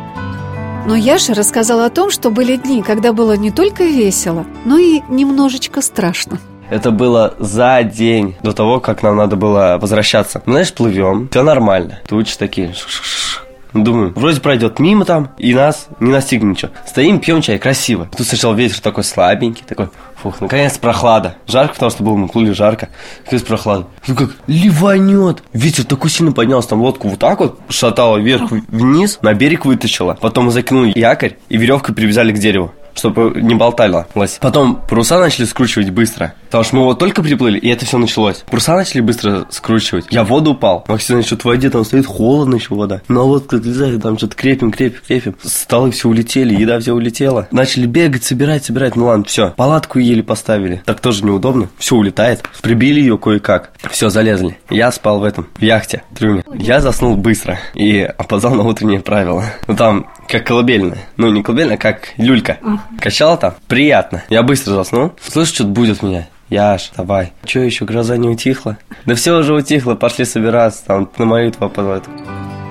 Но 0.86 0.96
Яша 0.96 1.34
рассказал 1.34 1.82
о 1.82 1.90
том, 1.90 2.12
что 2.12 2.30
были 2.30 2.58
дни, 2.58 2.84
когда 2.84 3.12
было 3.12 3.36
не 3.36 3.50
только 3.50 3.84
весело, 3.86 4.46
но 4.66 4.78
и 4.78 5.02
немножечко 5.10 5.82
страшно. 5.82 6.38
Это 6.70 6.92
было 6.92 7.36
за 7.40 7.84
день 7.84 8.36
до 8.42 8.52
того, 8.52 8.80
как 8.80 9.04
нам 9.04 9.16
надо 9.18 9.36
было 9.36 9.78
возвращаться. 9.80 10.42
Мы, 10.46 10.54
знаешь, 10.54 10.74
плывем, 10.74 11.28
все 11.30 11.44
нормально. 11.44 12.00
Тучи 12.08 12.38
такие. 12.38 12.74
ш-ш-ш. 12.74 13.42
Думаю, 13.74 14.14
вроде 14.16 14.40
пройдет 14.40 14.80
мимо 14.80 15.04
там, 15.04 15.32
и 15.38 15.54
нас 15.54 15.88
не 16.00 16.10
настигнет 16.10 16.52
ничего. 16.52 16.72
Стоим, 16.88 17.20
пьем 17.20 17.42
чай, 17.42 17.60
красиво. 17.60 18.08
Тут 18.16 18.26
сначала 18.26 18.54
ветер 18.54 18.80
такой 18.80 19.04
слабенький, 19.04 19.66
такой, 19.68 19.90
фух, 20.32 20.42
наконец 20.42 20.78
прохлада. 20.78 21.36
Жарко, 21.48 21.74
потому 21.74 21.92
что 21.92 22.04
было, 22.04 22.16
мы 22.16 22.28
плыли 22.28 22.52
жарко. 22.52 22.90
Наконец 23.26 23.44
прохлада. 23.44 23.88
Ну 24.08 24.16
как, 24.16 24.32
ливанет. 24.48 25.44
Ветер 25.54 25.86
такой 25.86 26.10
сильно 26.10 26.32
поднялся, 26.32 26.70
там 26.70 26.82
лодку 26.82 27.10
вот 27.10 27.20
так 27.20 27.40
вот 27.40 27.60
шатало 27.70 28.18
вверх, 28.18 28.52
вниз, 28.70 29.20
на 29.22 29.34
берег 29.34 29.66
вытащило. 29.66 30.18
Потом 30.20 30.46
мы 30.46 30.52
закинули 30.52 30.94
якорь 30.96 31.38
и 31.50 31.58
веревкой 31.58 31.94
привязали 31.94 32.32
к 32.32 32.40
дереву 32.40 32.74
чтобы 32.96 33.40
не 33.42 33.56
болталось. 33.56 34.38
Потом 34.42 34.82
паруса 34.88 35.20
начали 35.20 35.46
скручивать 35.46 35.90
быстро. 35.90 36.34
Потому 36.46 36.64
что 36.64 36.76
мы 36.76 36.84
вот 36.86 37.00
только 37.00 37.22
приплыли, 37.22 37.60
и 37.60 37.70
это 37.70 37.86
все 37.86 37.98
началось. 37.98 38.44
Паруса 38.50 38.76
начали 38.76 39.02
быстро 39.02 39.46
скручивать. 39.50 40.08
Я 40.10 40.24
в 40.24 40.30
воду 40.30 40.52
упал. 40.52 40.86
Максим, 40.88 41.18
значит, 41.18 41.42
в 41.42 41.46
воде 41.46 41.70
там 41.70 41.84
стоит 41.86 42.06
холодно 42.06 42.56
еще 42.56 42.74
вода. 42.76 43.02
На 43.08 43.22
лодку 43.22 43.58
отлезает, 43.58 44.02
там 44.02 44.18
что-то 44.18 44.36
крепим, 44.36 44.72
крепим, 44.72 45.02
крепим. 45.08 45.36
Столы 45.44 45.92
все 45.92 46.08
улетели, 46.10 46.56
еда 46.56 46.80
все 46.80 46.94
улетела. 46.94 47.48
Начали 47.52 47.86
бегать, 47.86 48.24
собирать, 48.24 48.66
собирать. 48.66 48.96
Ну 48.96 49.06
ладно, 49.06 49.26
все. 49.26 49.52
Палатку 49.52 50.00
еле 50.00 50.24
поставили. 50.24 50.82
Так 50.86 51.00
тоже 51.00 51.26
неудобно. 51.26 51.70
Все 51.78 51.96
улетает. 51.96 52.44
Прибили 52.62 53.00
ее 53.00 53.18
кое-как. 53.18 53.72
Все, 53.92 54.10
залезли. 54.10 54.58
Я 54.70 54.92
спал 54.92 55.20
в 55.20 55.24
этом, 55.24 55.48
в 55.56 55.62
яхте, 55.62 56.04
в 56.12 56.18
трюме. 56.18 56.44
Я 56.54 56.82
заснул 56.82 57.16
быстро 57.16 57.60
и 57.74 58.00
опоздал 58.00 58.56
на 58.56 58.64
утреннее 58.64 59.02
правило. 59.02 59.44
Ну 59.68 59.76
там 59.76 60.08
как 60.28 60.46
колыбельная. 60.46 61.00
Ну, 61.18 61.32
не 61.32 61.44
колыбельная, 61.44 61.78
как 61.78 62.14
люлька. 62.18 62.58
Качала 63.00 63.38
там. 63.38 63.56
Приятно. 63.68 64.24
Я 64.30 64.44
быстро 64.44 64.74
заснул. 64.74 65.14
Слышь, 65.22 65.50
что-то 65.50 65.70
будет 65.70 66.02
меня. 66.04 66.28
Яш, 66.50 66.92
давай. 66.96 67.34
Че 67.44 67.64
еще, 67.64 67.86
гроза 67.86 68.18
не 68.18 68.30
утихла? 68.30 68.78
Да 69.06 69.16
все 69.16 69.38
уже 69.38 69.54
утихло, 69.54 69.96
пошли 69.96 70.26
собираться, 70.26 70.86
там 70.86 71.10
на 71.18 71.26
молитву 71.26 71.66
опозвать. 71.66 72.04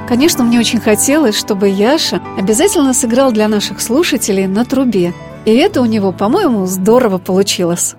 Конечно, 0.09 0.45
мне 0.45 0.61
очень 0.61 0.81
хотелось, 0.81 1.37
чтобы 1.37 1.69
Яша 1.69 2.21
обязательно 2.39 2.93
сыграл 2.93 3.33
для 3.33 3.49
наших 3.49 3.81
слушателей 3.81 4.47
на 4.47 4.65
трубе. 4.65 5.13
И 5.45 5.55
это 5.55 5.81
у 5.81 5.87
него, 5.87 6.13
по-моему, 6.13 6.67
здорово 6.67 7.19
получилось. 7.19 7.97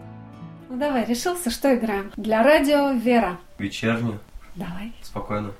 Ну 0.69 0.77
давай, 0.77 1.05
решился, 1.05 1.49
что 1.49 1.75
играем? 1.75 2.11
Для 2.15 2.43
радио 2.43 2.91
Вера. 2.91 3.37
Вечернюю. 3.57 4.19
Давай. 4.55 4.93
Спокойно. 5.01 5.51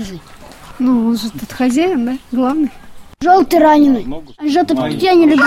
Борзый. 0.00 0.20
Ну, 0.78 1.08
он 1.08 1.16
же 1.16 1.30
тут 1.30 1.52
хозяин, 1.52 2.06
да? 2.06 2.18
Главный. 2.32 2.70
Желтый 3.20 3.58
раненый. 3.58 4.06
Желтые 4.42 4.80
птицы 4.80 5.14
не 5.14 5.26
любят 5.26 5.46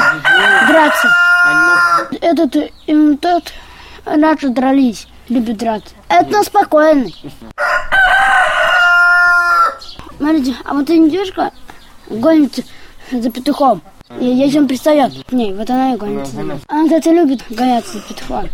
драться. 0.67 1.09
Этот 2.21 2.55
и 2.85 3.15
тот 3.17 3.51
раньше 4.05 4.49
дрались, 4.49 5.07
любят 5.29 5.57
драться. 5.57 5.95
Это 6.07 6.43
спокойный. 6.43 7.15
Смотрите, 10.17 10.55
а 10.63 10.73
вот 10.73 10.89
индюшка 10.89 11.51
гонится 12.09 12.63
за 13.11 13.31
петухом. 13.31 13.81
И 14.19 14.25
если 14.25 14.59
он 14.59 14.67
пристает 14.67 15.11
к 15.25 15.31
ней, 15.31 15.53
вот 15.53 15.69
она 15.69 15.95
и 15.95 15.97
гонится. 15.97 16.39
Она, 16.67 16.83
кстати, 16.83 17.09
любит 17.09 17.43
гоняться 17.49 17.93
за 17.93 18.01
петухом. 18.01 18.47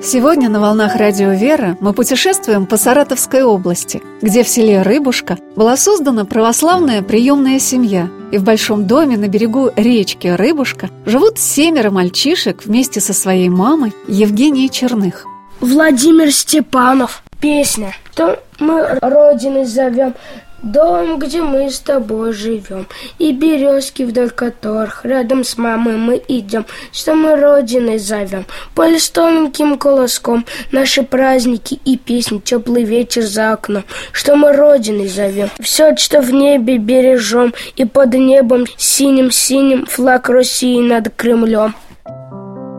Сегодня 0.00 0.48
на 0.48 0.60
волнах 0.60 0.94
радио 0.94 1.32
«Вера» 1.32 1.76
мы 1.80 1.92
путешествуем 1.92 2.66
по 2.66 2.76
Саратовской 2.76 3.42
области, 3.42 4.00
где 4.22 4.44
в 4.44 4.48
селе 4.48 4.82
Рыбушка 4.82 5.38
была 5.56 5.76
создана 5.76 6.24
православная 6.24 7.02
приемная 7.02 7.58
семья. 7.58 8.08
И 8.30 8.38
в 8.38 8.44
большом 8.44 8.86
доме 8.86 9.16
на 9.16 9.26
берегу 9.26 9.70
речки 9.74 10.28
Рыбушка 10.28 10.88
живут 11.04 11.40
семеро 11.40 11.90
мальчишек 11.90 12.64
вместе 12.64 13.00
со 13.00 13.12
своей 13.12 13.48
мамой 13.48 13.92
Евгенией 14.06 14.68
Черных. 14.68 15.26
Владимир 15.60 16.32
Степанов. 16.32 17.24
Песня. 17.40 17.92
То 18.14 18.40
мы 18.60 18.98
родины 19.02 19.66
зовем, 19.66 20.14
дом, 20.62 21.18
где 21.18 21.42
мы 21.42 21.70
с 21.70 21.78
тобой 21.78 22.32
живем, 22.32 22.86
и 23.18 23.32
березки, 23.32 24.02
вдоль 24.02 24.30
которых 24.30 25.04
рядом 25.04 25.44
с 25.44 25.56
мамой 25.56 25.96
мы 25.96 26.22
идем, 26.28 26.66
что 26.92 27.14
мы 27.14 27.36
родиной 27.36 27.98
зовем. 27.98 28.44
Поле 28.74 28.98
с 28.98 29.08
тоненьким 29.10 29.78
колоском, 29.78 30.44
наши 30.72 31.02
праздники 31.02 31.80
и 31.84 31.96
песни, 31.96 32.38
теплый 32.38 32.84
вечер 32.84 33.22
за 33.22 33.52
окном, 33.52 33.84
что 34.12 34.36
мы 34.36 34.52
родиной 34.52 35.08
зовем. 35.08 35.48
Все, 35.60 35.96
что 35.96 36.20
в 36.20 36.32
небе 36.32 36.78
бережем, 36.78 37.54
и 37.76 37.84
под 37.84 38.14
небом 38.14 38.66
синим-синим 38.76 39.86
флаг 39.86 40.28
России 40.28 40.80
над 40.80 41.14
Кремлем. 41.14 41.74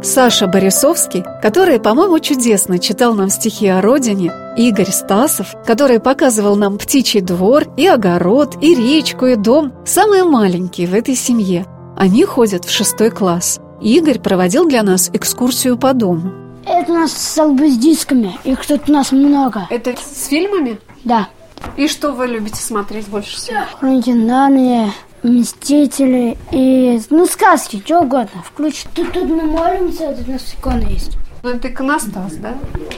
Саша 0.01 0.47
Борисовский, 0.47 1.25
который, 1.41 1.79
по-моему, 1.79 2.19
чудесно 2.19 2.79
читал 2.79 3.13
нам 3.13 3.29
стихи 3.29 3.67
о 3.67 3.81
родине, 3.81 4.31
Игорь 4.59 4.91
Стасов, 4.91 5.55
который 5.65 6.01
показывал 6.01 6.57
нам 6.57 6.77
птичий 6.77 7.21
двор, 7.21 7.63
и 7.77 7.87
огород, 7.87 8.61
и 8.61 8.75
речку, 8.75 9.27
и 9.27 9.37
дом, 9.37 9.71
самые 9.85 10.25
маленькие 10.25 10.85
в 10.87 10.93
этой 10.93 11.15
семье. 11.15 11.65
Они 11.95 12.25
ходят 12.25 12.65
в 12.65 12.69
шестой 12.69 13.09
класс. 13.09 13.61
Игорь 13.79 14.19
проводил 14.19 14.67
для 14.67 14.83
нас 14.83 15.11
экскурсию 15.13 15.77
по 15.77 15.93
дому. 15.93 16.33
Это 16.65 16.91
у 16.91 16.95
нас 16.95 17.13
столбы 17.13 17.71
с 17.71 17.77
дисками, 17.77 18.37
их 18.43 18.65
тут 18.65 18.89
у 18.89 18.91
нас 18.91 19.13
много. 19.13 19.65
Это 19.69 19.95
с 19.95 20.27
фильмами? 20.27 20.77
Да. 21.05 21.29
И 21.77 21.87
что 21.87 22.11
вы 22.11 22.27
любите 22.27 22.61
смотреть 22.61 23.07
больше 23.07 23.37
всего? 23.37 23.59
Хроники 23.79 24.09
Нарнии, 24.09 24.91
Мстители 25.23 26.37
и, 26.51 26.99
ну, 27.09 27.25
сказки, 27.27 27.81
что 27.85 28.01
угодно. 28.01 28.43
Включи. 28.43 28.85
Тут, 28.93 29.13
тут 29.13 29.23
мы 29.23 29.43
молимся, 29.43 30.13
тут 30.13 30.27
у 30.27 30.31
нас 30.33 30.53
икона 30.53 30.83
есть. 30.89 31.17
Ну, 31.41 31.51
это 31.51 31.69
иконостас, 31.69 32.33
да? 32.33 32.53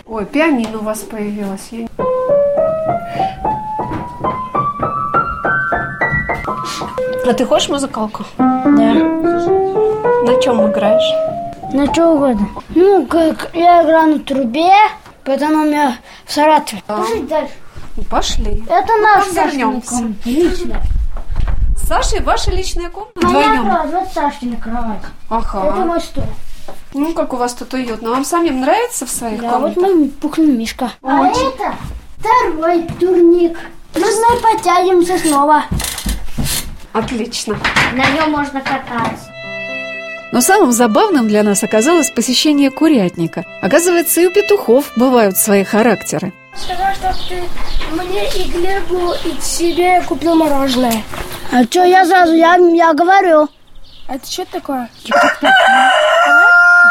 Ой, 0.06 0.26
пианино 0.26 0.80
у 0.80 0.84
вас 0.84 1.00
появилось. 1.00 1.68
Я... 1.72 1.88
А 7.28 7.34
ты 7.34 7.46
хочешь 7.46 7.70
музыкалку? 7.70 8.26
Да. 8.38 8.64
На 8.66 10.42
чем 10.42 10.72
играешь? 10.72 11.74
На 11.74 11.88
чем 11.94 12.16
угодно. 12.16 12.48
Ну, 12.70 13.06
как 13.06 13.52
я 13.54 13.84
играю 13.84 14.16
на 14.16 14.20
трубе, 14.20 14.74
потом 15.24 15.52
у 15.52 15.66
меня 15.66 15.98
в 16.26 16.34
Саратове. 16.34 16.82
Да. 16.88 16.98
Пошли 16.98 17.22
дальше. 17.22 17.54
Ну, 17.96 18.04
пошли. 18.04 18.64
Это 18.68 18.98
наш 18.98 19.28
ну, 19.28 19.34
Сашкин 19.34 20.16
Лично. 20.26 20.82
Саша, 21.78 22.24
ваша 22.24 22.52
личная 22.52 22.90
комната? 22.90 23.28
Моя 23.28 23.62
кровать, 23.62 23.92
вот 23.92 24.14
Сашкина 24.14 24.56
кровать. 24.58 25.02
Ага. 25.30 25.68
Это 25.68 25.86
мой 25.86 26.02
стол. 26.02 26.24
Ну, 26.94 27.14
как 27.14 27.34
у 27.34 27.38
вас 27.38 27.54
тут 27.54 27.74
уютно. 27.74 28.10
Вам 28.10 28.26
самим 28.26 28.62
нравится 28.62 29.06
в 29.06 29.10
своих 29.10 29.42
Да, 29.42 29.60
вот 29.60 29.74
комнатах? 29.76 29.96
мой 29.98 30.10
пухлый 30.10 30.48
мишка. 30.48 30.92
А 31.02 31.28
это 31.28 31.76
второй 32.20 32.84
турник. 33.00 33.58
Сейчас 33.94 34.16
мы 34.30 34.38
потянемся 34.40 35.18
снова. 35.18 35.64
Отлично. 36.94 37.58
На 37.94 38.06
нем 38.12 38.32
можно 38.32 38.60
кататься. 38.62 39.32
Но 40.34 40.42
самым 40.42 40.72
забавным 40.72 41.28
для 41.28 41.44
нас 41.44 41.64
оказалось 41.64 42.10
посещение 42.10 42.70
курятника. 42.72 43.46
Оказывается, 43.62 44.22
и 44.22 44.28
у 44.28 44.32
петухов 44.32 44.92
бывают 44.96 45.38
свои 45.38 45.64
характеры. 45.64 46.34
Сказал, 46.56 46.94
что 46.94 47.14
ты 47.30 47.44
мне 47.96 48.28
и 48.30 48.50
Глебу, 48.50 49.14
и 49.26 49.42
себе 49.42 50.02
купил 50.08 50.36
мороженое. 50.36 51.04
А 51.52 51.64
что 51.64 51.84
я 51.84 52.06
сразу, 52.06 52.34
я, 52.34 52.56
я 52.56 52.94
говорю. 52.94 53.48
Это 54.08 54.30
что 54.30 54.46
такое? 54.46 54.90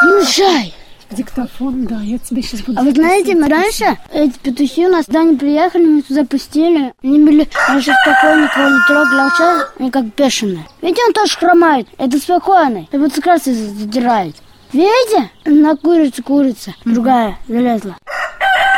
Мешай. 0.03 0.75
Диктофон, 1.11 1.87
да, 1.87 2.01
я 2.03 2.19
тебе 2.19 2.41
сейчас 2.41 2.61
буду... 2.61 2.79
А 2.79 2.83
вы 2.83 2.93
знаете, 2.93 3.35
мы 3.35 3.49
раньше 3.49 3.99
эти 4.13 4.39
петухи 4.39 4.87
у 4.87 4.91
нас 4.91 5.07
сюда 5.07 5.25
не 5.25 5.37
приехали, 5.37 5.85
мы 5.85 6.03
туда 6.03 6.25
пустили. 6.25 6.95
Они 7.03 7.19
были 7.19 7.49
раньше 7.69 7.93
спокойно, 8.03 8.45
никого 8.45 8.69
не 8.69 8.87
трогали, 8.87 9.21
а 9.21 9.31
сейчас 9.31 9.67
они 9.81 9.91
как 9.91 10.05
бешеные. 10.15 10.69
Видите, 10.81 11.03
он 11.05 11.13
тоже 11.13 11.37
хромает. 11.37 11.89
Это 11.99 12.17
спокойный. 12.19 12.89
И 12.93 12.97
вот 12.97 13.19
и 13.19 13.53
задирает. 13.53 14.37
Видите? 14.73 15.31
На 15.47 15.77
курицу 15.77 16.23
курица. 16.23 16.75
Другая 16.85 17.39
залезла. 17.49 17.97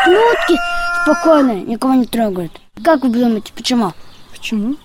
Утки 0.07 0.59
спокойные, 1.03 1.63
никого 1.63 1.95
не 1.95 2.07
трогают. 2.07 2.53
Как 2.83 3.03
вы 3.03 3.11
думаете, 3.11 3.53
почему? 3.55 3.93
Почему? 4.31 4.77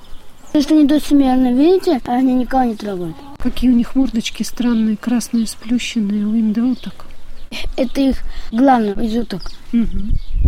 Потому 0.57 0.69
что 0.69 0.75
они 0.75 0.87
досмерно, 0.87 1.53
видите? 1.53 2.01
А 2.07 2.13
они 2.13 2.33
никого 2.33 2.63
не 2.63 2.75
трогают. 2.75 3.15
Какие 3.37 3.69
у 3.69 3.73
них 3.73 3.93
мордочки 3.93 4.41
странные, 4.41 4.97
красные, 4.97 5.45
сплющенные, 5.45 6.25
у 6.25 6.33
индоуток. 6.33 7.05
Это 7.75 8.01
их 8.01 8.17
главное 8.51 8.93
из 8.93 9.15
уток. 9.15 9.51
Угу. 9.71 9.85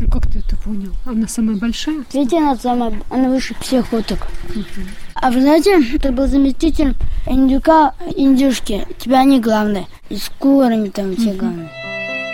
Ну, 0.02 0.12
как 0.12 0.26
ты 0.32 0.40
это 0.40 0.58
понял? 0.58 0.92
Она 1.06 1.28
самая 1.28 1.58
большая? 1.58 2.04
Видите, 2.12 2.38
она 2.38 2.56
самая, 2.56 3.00
она 3.12 3.30
выше 3.30 3.54
всех 3.62 3.94
уток. 3.94 4.28
А 5.14 5.30
вы 5.30 5.42
знаете, 5.42 5.80
это 5.94 6.12
был 6.12 6.26
заместитель 6.26 6.96
индюка, 7.28 7.94
индюшки. 8.16 8.88
Тебя 8.98 9.20
они 9.20 9.40
главные. 9.40 9.86
И 10.10 10.16
с 10.16 10.32
курами 10.40 10.90
там 10.90 11.16
все 11.16 11.34
главные. 11.34 11.70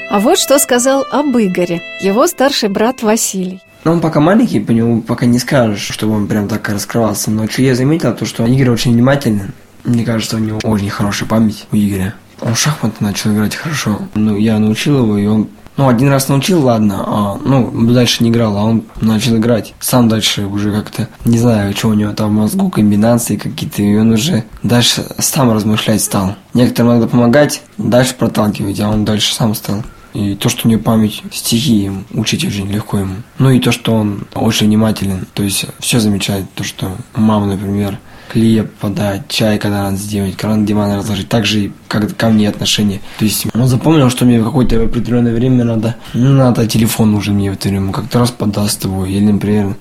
А 0.10 0.22
вот 0.22 0.40
что 0.40 0.60
сказал 0.60 1.06
об 1.12 1.36
Игоре, 1.36 1.82
его 2.00 2.26
старший 2.28 2.70
брат 2.70 3.04
Василий. 3.04 3.60
Но 3.86 3.92
он 3.92 4.02
пока 4.02 4.20
маленький, 4.20 4.60
по 4.60 4.72
нему 4.72 5.02
пока 5.02 5.28
не 5.28 5.38
скажешь, 5.38 5.88
чтобы 5.92 6.16
он 6.16 6.28
прям 6.28 6.48
так 6.48 6.68
раскрывался. 6.68 7.30
Но 7.30 7.48
что 7.48 7.62
я 7.62 7.76
заметил, 7.76 8.16
то 8.16 8.26
что 8.26 8.44
Игорь 8.46 8.72
очень 8.72 8.94
внимательный. 8.94 9.52
Мне 9.84 10.04
кажется, 10.04 10.38
у 10.38 10.40
него 10.40 10.60
очень 10.64 10.90
хорошая 10.90 11.30
память 11.30 11.68
у 11.72 11.76
Игоря. 11.76 12.16
Он 12.42 12.56
шахматы 12.56 13.04
начал 13.04 13.32
играть 13.32 13.56
хорошо. 13.56 14.00
Ну, 14.16 14.36
я 14.36 14.58
научил 14.58 14.98
его, 14.98 15.18
и 15.20 15.28
он... 15.28 15.50
Ну, 15.78 15.88
один 15.88 16.10
раз 16.10 16.30
научил, 16.30 16.64
ладно, 16.64 17.04
а, 17.06 17.38
ну, 17.44 17.70
дальше 17.92 18.24
не 18.24 18.30
играл, 18.30 18.58
а 18.58 18.64
он 18.64 18.86
начал 19.02 19.36
играть. 19.36 19.74
Сам 19.82 20.08
дальше 20.08 20.46
уже 20.46 20.72
как-то, 20.72 21.10
не 21.26 21.38
знаю, 21.38 21.76
что 21.76 21.90
у 21.90 21.94
него 21.94 22.14
там 22.14 22.30
в 22.30 22.40
мозгу, 22.40 22.70
комбинации 22.70 23.36
какие-то, 23.36 23.84
и 23.84 23.98
он 23.98 24.12
уже 24.12 24.46
дальше 24.64 25.06
сам 25.20 25.52
размышлять 25.52 26.02
стал. 26.02 26.36
Некоторым 26.54 26.94
надо 26.94 27.08
помогать, 27.08 27.62
дальше 27.78 28.16
проталкивать, 28.16 28.80
а 28.80 28.90
он 28.90 29.04
дальше 29.04 29.36
сам 29.36 29.54
стал. 29.54 29.84
И 30.16 30.34
то, 30.36 30.48
что 30.48 30.68
у 30.68 30.72
него 30.72 30.82
память 30.82 31.22
стихи, 31.32 31.92
учить 32.14 32.46
очень 32.46 32.72
легко 32.72 33.00
ему. 33.00 33.16
Ну 33.38 33.50
и 33.50 33.60
то, 33.60 33.74
что 33.74 33.94
он 33.94 34.26
очень 34.34 34.68
внимателен, 34.68 35.28
то 35.34 35.44
есть 35.44 35.66
все 35.80 36.00
замечает, 36.00 36.46
то, 36.56 36.64
что 36.64 36.96
мама, 37.14 37.48
например, 37.48 38.00
хлеб 38.30 38.74
подать, 38.76 39.28
чай, 39.28 39.60
когда 39.60 39.84
надо 39.84 39.98
сделать, 39.98 40.38
когда 40.38 40.56
надо 40.56 40.68
диван 40.68 40.98
разложить, 40.98 41.28
так 41.28 41.46
же 41.46 41.72
как 41.90 42.16
ко 42.16 42.30
мне 42.30 42.48
отношения. 42.48 43.02
То 43.20 43.26
есть 43.26 43.46
он 43.54 43.68
запомнил, 43.68 44.10
что 44.10 44.24
мне 44.24 44.40
в 44.40 44.46
какое-то 44.46 44.82
определенное 44.82 45.34
время 45.34 45.66
надо, 45.66 45.96
ну, 46.14 46.32
надо 46.32 46.66
телефон 46.66 47.12
нужен 47.12 47.36
мне 47.36 47.52
в 47.52 47.56
это 47.56 47.68
время, 47.68 47.92
как-то 47.92 48.20
раз 48.20 48.32
подаст 48.32 48.86
его, 48.86 49.06
или, 49.06 49.32
например, 49.32 49.76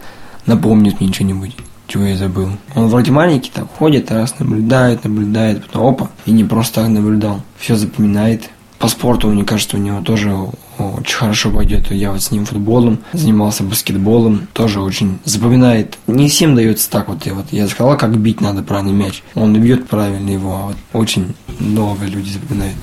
напомнит 0.46 1.00
мне 1.00 1.12
что-нибудь 1.12 1.56
чего 1.86 2.04
я 2.04 2.16
забыл. 2.16 2.48
Он 2.74 2.88
вроде 2.88 3.12
маленький, 3.12 3.50
так 3.52 3.66
ходит, 3.78 4.10
раз 4.10 4.38
наблюдает, 4.38 5.04
наблюдает, 5.04 5.64
потом 5.66 5.86
опа, 5.86 6.10
и 6.26 6.32
не 6.32 6.44
просто 6.44 6.80
так 6.80 6.88
наблюдал. 6.88 7.42
Все 7.58 7.76
запоминает. 7.76 8.50
По 8.84 8.88
спорту, 8.88 9.28
мне 9.28 9.44
кажется, 9.44 9.78
у 9.78 9.80
него 9.80 10.02
тоже 10.02 10.30
очень 10.78 11.16
хорошо 11.16 11.50
пойдет. 11.50 11.90
Я 11.90 12.12
вот 12.12 12.20
с 12.20 12.30
ним 12.30 12.44
футболом 12.44 12.98
занимался, 13.14 13.62
баскетболом, 13.62 14.46
тоже 14.52 14.82
очень 14.82 15.20
запоминает. 15.24 15.96
Не 16.06 16.28
всем 16.28 16.54
дается 16.54 16.90
так 16.90 17.08
вот. 17.08 17.24
Я, 17.24 17.32
вот, 17.32 17.46
я 17.50 17.66
сказал, 17.66 17.96
как 17.96 18.14
бить 18.18 18.42
надо 18.42 18.62
правильный 18.62 18.92
мяч. 18.92 19.22
Он 19.34 19.58
бьет 19.58 19.88
правильно 19.88 20.28
его, 20.28 20.54
а 20.54 20.66
вот 20.66 20.76
очень 20.92 21.34
много 21.58 22.04
люди 22.04 22.28
запоминают. 22.28 22.76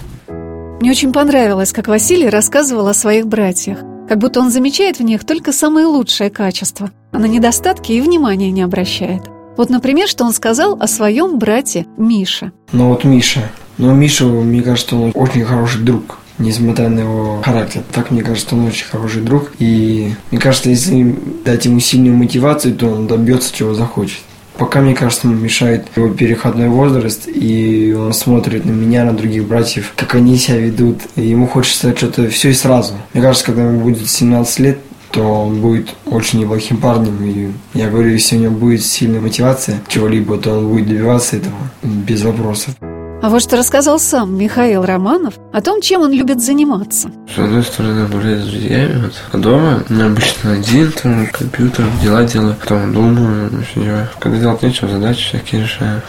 Мне 0.81 0.89
очень 0.89 1.13
понравилось, 1.13 1.71
как 1.71 1.87
Василий 1.87 2.29
рассказывал 2.29 2.87
о 2.87 2.95
своих 2.95 3.27
братьях. 3.27 3.77
Как 4.09 4.17
будто 4.17 4.39
он 4.39 4.49
замечает 4.49 4.97
в 4.97 5.03
них 5.03 5.23
только 5.23 5.51
самые 5.51 5.85
лучшие 5.85 6.31
качества, 6.31 6.89
а 7.11 7.19
на 7.19 7.25
недостатки 7.25 7.91
и 7.91 8.01
внимания 8.01 8.49
не 8.49 8.63
обращает. 8.63 9.21
Вот, 9.55 9.69
например, 9.69 10.07
что 10.07 10.23
он 10.23 10.33
сказал 10.33 10.79
о 10.81 10.87
своем 10.87 11.37
брате 11.37 11.85
Мише. 11.95 12.53
Ну 12.71 12.89
вот 12.89 13.03
Миша. 13.03 13.51
Ну, 13.81 13.95
Миша, 13.95 14.25
мне 14.25 14.61
кажется, 14.61 14.95
он 14.95 15.11
очень 15.15 15.43
хороший 15.43 15.81
друг 15.81 16.19
несмотря 16.37 16.89
на 16.89 17.01
его 17.01 17.41
характер. 17.43 17.83
Так, 17.91 18.09
мне 18.09 18.23
кажется, 18.23 18.55
он 18.55 18.65
очень 18.65 18.85
хороший 18.85 19.21
друг. 19.21 19.51
И 19.59 20.13
мне 20.31 20.41
кажется, 20.41 20.69
если 20.69 21.15
дать 21.45 21.65
ему 21.65 21.79
сильную 21.79 22.15
мотивацию, 22.15 22.73
то 22.73 22.87
он 22.87 23.05
добьется, 23.05 23.53
чего 23.53 23.75
захочет. 23.75 24.21
Пока, 24.57 24.81
мне 24.81 24.95
кажется, 24.95 25.27
ему 25.27 25.37
мешает 25.39 25.85
его 25.95 26.09
переходной 26.09 26.69
возраст, 26.69 27.27
и 27.27 27.93
он 27.93 28.13
смотрит 28.13 28.65
на 28.65 28.71
меня, 28.71 29.03
на 29.03 29.13
других 29.13 29.47
братьев, 29.47 29.93
как 29.95 30.15
они 30.15 30.37
себя 30.37 30.57
ведут, 30.57 31.01
и 31.15 31.27
ему 31.27 31.47
хочется 31.47 31.95
что-то 31.95 32.27
все 32.29 32.49
и 32.49 32.53
сразу. 32.53 32.93
Мне 33.13 33.21
кажется, 33.21 33.45
когда 33.45 33.67
ему 33.67 33.81
будет 33.81 34.09
17 34.09 34.59
лет, 34.59 34.79
то 35.11 35.21
он 35.21 35.61
будет 35.61 35.89
очень 36.05 36.39
неплохим 36.39 36.77
парнем. 36.77 37.23
И 37.23 37.51
я 37.77 37.89
говорю, 37.89 38.09
если 38.09 38.37
у 38.37 38.39
него 38.39 38.55
будет 38.55 38.83
сильная 38.83 39.21
мотивация 39.21 39.81
чего-либо, 39.87 40.37
то 40.37 40.57
он 40.57 40.69
будет 40.69 40.87
добиваться 40.87 41.37
этого 41.37 41.55
без 41.83 42.23
вопросов. 42.23 42.75
А 43.21 43.29
вот 43.29 43.43
что 43.43 43.55
рассказал 43.55 43.99
сам 43.99 44.35
Михаил 44.35 44.83
Романов 44.83 45.35
о 45.53 45.61
том, 45.61 45.79
чем 45.79 46.01
он 46.01 46.11
любит 46.11 46.41
заниматься. 46.41 47.11
С 47.33 47.37
одной 47.37 47.61
стороны, 47.61 48.07
гулять 48.07 48.39
с 48.39 48.47
друзьями, 48.47 49.03
вот. 49.03 49.13
а 49.31 49.37
дома 49.37 49.83
я 49.89 50.05
обычно 50.07 50.53
один, 50.53 50.91
там, 50.91 51.27
компьютер, 51.27 51.85
дела 52.01 52.23
делаю, 52.23 52.55
потом 52.59 52.91
думаю, 52.91 53.51
все 53.69 53.83
дела. 53.83 54.09
Когда 54.19 54.39
делать 54.39 54.63
нечего, 54.63 54.89
задачи 54.89 55.23
всякие 55.27 55.61
решаю. 55.61 56.01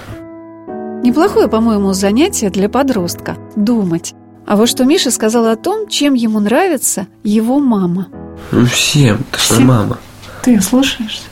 Неплохое, 1.02 1.48
по-моему, 1.48 1.92
занятие 1.92 2.48
для 2.48 2.70
подростка– 2.70 3.36
думать. 3.56 4.14
А 4.46 4.56
вот 4.56 4.70
что 4.70 4.84
Миша 4.84 5.10
сказал 5.10 5.46
о 5.46 5.56
том, 5.56 5.88
чем 5.88 6.14
ему 6.14 6.40
нравится 6.40 7.08
его 7.24 7.58
мама. 7.58 8.08
Ну, 8.52 8.64
всем, 8.64 9.20
это 9.30 9.38
же 9.38 9.44
Всем? 9.54 9.66
мама. 9.66 9.98
Ты 10.42 10.60
слушаешься? 10.62 11.24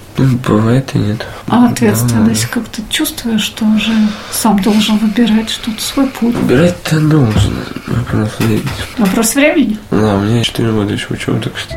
Бывает 0.47 0.91
и 0.95 0.99
нет. 0.99 1.27
А 1.49 1.69
ответственность 1.69 2.47
как 2.47 2.69
ты 2.69 2.83
чувствуешь, 2.91 3.41
что 3.41 3.65
уже 3.65 3.93
сам 4.33 4.61
должен 4.61 4.99
выбирать 4.99 5.49
что-то, 5.49 5.81
свой 5.81 6.07
путь? 6.09 6.35
Выбирать-то 6.35 7.01
должен. 7.01 7.55
Вопрос 7.87 8.39
времени. 8.39 8.69
Вопрос 8.99 9.35
времени? 9.35 9.79
Да, 9.91 10.17
у 10.17 10.21
меня 10.21 10.45
4 10.45 10.73
года 10.73 10.93
еще 10.93 11.07
учебы, 11.11 11.41
так 11.41 11.57
что... 11.57 11.75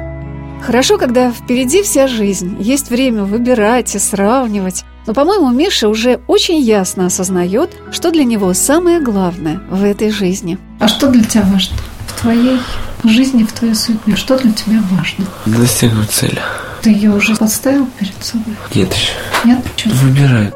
Хорошо, 0.66 0.98
когда 0.98 1.32
впереди 1.32 1.84
вся 1.84 2.08
жизнь, 2.08 2.58
есть 2.60 2.90
время 2.90 3.24
выбирать 3.24 3.96
и 3.96 4.00
сравнивать. 4.00 4.86
Но, 5.06 5.14
по-моему, 5.14 5.50
Миша 5.52 5.90
уже 5.90 6.22
очень 6.28 6.60
ясно 6.60 7.08
осознает, 7.08 7.72
что 7.92 8.12
для 8.12 8.24
него 8.24 8.54
самое 8.54 9.02
главное 9.02 9.60
в 9.70 9.84
этой 9.84 10.10
жизни. 10.10 10.58
А 10.80 10.88
что 10.88 11.10
для 11.10 11.24
тебя 11.24 11.44
важно? 11.52 11.76
В 12.08 12.22
твоей 12.22 12.60
жизни, 13.04 13.44
в 13.44 13.52
твоей 13.52 13.76
судьбе, 13.76 14.16
что 14.16 14.38
для 14.38 14.52
тебя 14.52 14.82
важно? 14.92 15.26
Достигнуть 15.46 16.12
цели. 16.12 16.40
Ты 16.82 16.90
ее 16.92 17.12
уже 17.12 17.36
поставил 17.36 17.88
перед 18.00 18.24
собой? 18.24 18.56
Нет 18.76 18.94
еще. 18.94 19.12
Нет? 19.46 19.64
Почему? 19.64 19.94
Выбираю. 19.96 20.54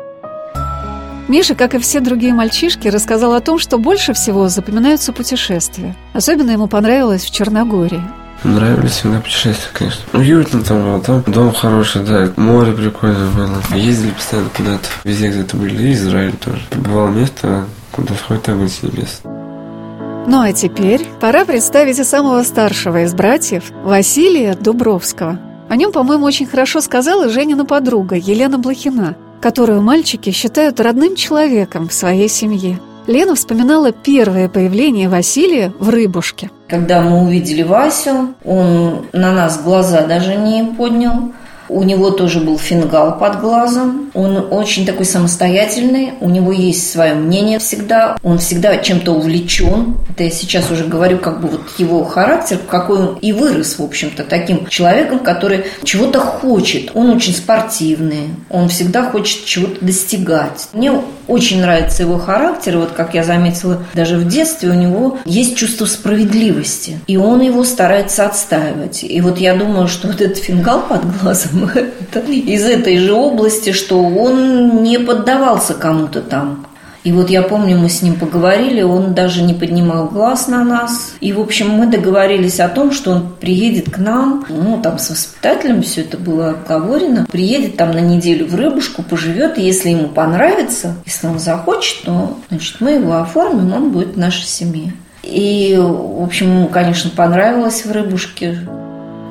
Миша, 1.28 1.56
как 1.56 1.76
и 1.76 1.80
все 1.80 2.00
другие 2.00 2.34
мальчишки, 2.34 2.88
рассказал 2.88 3.34
о 3.34 3.42
том, 3.42 3.60
что 3.60 3.78
больше 3.78 4.14
всего 4.14 4.48
запоминаются 4.48 5.12
путешествия. 5.12 5.96
Особенно 6.14 6.52
ему 6.52 6.68
понравилось 6.68 7.26
в 7.26 7.32
Черногории. 7.32 8.02
Нравились 8.44 8.92
всегда 8.92 9.20
путешествия, 9.20 9.70
конечно. 9.74 10.04
Уютно 10.14 10.62
там 10.62 10.84
было, 10.84 11.02
там 11.02 11.24
дом 11.28 11.54
хороший, 11.54 12.04
да, 12.04 12.32
море 12.38 12.72
прикольное 12.72 13.30
было. 13.32 13.62
Ездили 13.76 14.12
постоянно 14.12 14.50
куда-то, 14.56 14.88
везде 15.04 15.30
где-то 15.30 15.58
были, 15.58 15.88
и 15.88 15.94
Израиль 15.94 16.34
тоже. 16.34 16.62
Бывало 16.72 17.10
место, 17.10 17.66
куда 17.92 18.14
сходит 18.16 18.44
такое 18.44 18.70
себе 18.70 18.92
место. 18.96 19.37
Ну 20.30 20.42
а 20.42 20.52
теперь 20.52 21.08
пора 21.22 21.46
представить 21.46 22.00
и 22.00 22.04
самого 22.04 22.44
старшего 22.44 23.04
из 23.04 23.14
братьев, 23.14 23.72
Василия 23.84 24.56
Дубровского. 24.56 25.40
О 25.70 25.76
нем, 25.78 25.94
по-моему, 25.94 26.26
очень 26.26 26.46
хорошо 26.46 26.82
сказала 26.82 27.30
Женина 27.30 27.64
подруга 27.66 28.16
Елена 28.16 28.60
Блохина. 28.60 29.16
которую 29.40 29.82
мальчики 29.82 30.32
считают 30.32 30.80
родным 30.80 31.16
человеком 31.16 31.88
в 31.88 31.94
своей 31.94 32.28
семье. 32.28 32.80
Лена 33.06 33.36
вспоминала 33.36 33.92
первое 33.92 34.50
появление 34.50 35.08
Василия 35.08 35.72
в 35.80 35.90
«Рыбушке». 35.90 36.50
Когда 36.68 37.02
мы 37.02 37.24
увидели 37.24 37.62
Васю, 37.62 38.34
он 38.44 39.06
на 39.14 39.32
нас 39.32 39.62
глаза 39.62 40.06
даже 40.06 40.36
не 40.36 40.64
поднял. 40.76 41.32
У 41.70 41.84
него 41.84 42.12
тоже 42.12 42.40
был 42.40 42.58
фингал 42.58 43.18
под 43.18 43.42
глазом. 43.42 44.12
Он 44.14 44.48
очень 44.52 44.86
такой 44.86 45.06
самостоятельный. 45.06 46.14
У 46.20 46.30
него 46.30 46.52
есть 46.52 46.92
свое 46.92 47.14
мнение 47.14 47.60
всегда. 47.60 48.18
Он 48.24 48.40
всегда 48.40 48.78
чем-то 48.78 49.12
увлечен. 49.12 49.96
Это 50.10 50.24
я 50.24 50.32
сейчас 50.32 50.72
уже 50.72 50.86
говорю, 50.86 51.18
как 51.18 51.42
бы 51.42 51.50
вот 51.50 51.62
его 51.78 52.04
характер, 52.04 52.60
какой 52.68 53.00
он 53.00 53.18
и 53.22 53.34
вырос, 53.34 53.80
в 53.80 53.84
общем-то, 53.84 54.24
таким 54.24 54.68
человеком, 54.68 55.20
который 55.20 55.66
чего-то 55.84 56.20
хочет. 56.20 56.92
Он 56.94 57.10
очень 57.10 57.34
спортивный. 57.34 58.30
Он 58.50 58.70
всегда 58.70 59.04
хочет 59.10 59.46
чего-то 59.46 59.84
достигать. 59.84 60.70
Мне 60.74 60.92
очень 61.28 61.62
нравится 61.62 62.04
его 62.04 62.18
характер. 62.18 62.78
Вот 62.78 62.92
как 62.92 63.14
я 63.14 63.24
заметила, 63.24 63.84
даже 63.94 64.18
в 64.18 64.28
детстве 64.28 64.70
у 64.70 64.74
него 64.74 65.18
есть 65.26 65.58
чувство 65.58 65.86
справедливости. 65.86 67.00
И 67.08 67.18
он 67.18 67.42
его 67.42 67.64
старается 67.64 68.26
отстаивать. 68.26 69.04
И 69.04 69.20
вот 69.22 69.40
я 69.40 69.56
думаю, 69.56 69.88
что 69.88 70.08
вот 70.08 70.22
этот 70.22 70.38
фингал 70.38 70.82
под 70.82 71.20
глазом 71.20 71.70
из 72.28 72.66
этой 72.66 72.98
же 72.98 73.14
области, 73.14 73.72
что 73.72 74.02
он 74.02 74.84
не 74.84 75.00
поддавался 75.00 75.74
кому-то 75.74 76.22
там. 76.22 76.67
И 77.08 77.12
вот 77.14 77.30
я 77.30 77.42
помню, 77.42 77.78
мы 77.78 77.88
с 77.88 78.02
ним 78.02 78.16
поговорили, 78.16 78.82
он 78.82 79.14
даже 79.14 79.42
не 79.42 79.54
поднимал 79.54 80.10
глаз 80.10 80.50
на 80.50 80.66
нас. 80.66 81.14
И, 81.22 81.32
в 81.32 81.40
общем, 81.40 81.70
мы 81.70 81.88
договорились 81.88 82.60
о 82.60 82.68
том, 82.68 82.92
что 82.92 83.12
он 83.12 83.30
приедет 83.40 83.90
к 83.90 83.98
нам, 83.98 84.46
ну, 84.50 84.82
там 84.82 85.00
с 85.00 85.10
воспитателем 85.10 85.84
все 85.84 86.02
это 86.02 86.18
было 86.18 86.50
оговорено, 86.50 87.26
приедет 87.32 87.78
там 87.78 87.92
на 87.92 88.00
неделю 88.00 88.46
в 88.46 88.56
Рыбушку, 88.56 89.04
поживет, 89.04 89.58
и 89.58 89.62
если 89.62 89.92
ему 89.92 90.10
понравится, 90.10 90.96
если 91.06 91.28
он 91.28 91.40
захочет, 91.40 92.04
то, 92.04 92.38
значит, 92.50 92.82
мы 92.82 92.96
его 92.96 93.16
оформим, 93.16 93.74
он 93.74 93.92
будет 93.92 94.16
в 94.16 94.20
нашей 94.20 94.44
семье. 94.44 94.92
И, 95.24 95.78
в 95.80 96.22
общем, 96.22 96.58
ему, 96.58 96.68
конечно, 96.68 97.10
понравилось 97.10 97.86
в 97.86 97.92
Рыбушке. 97.94 98.60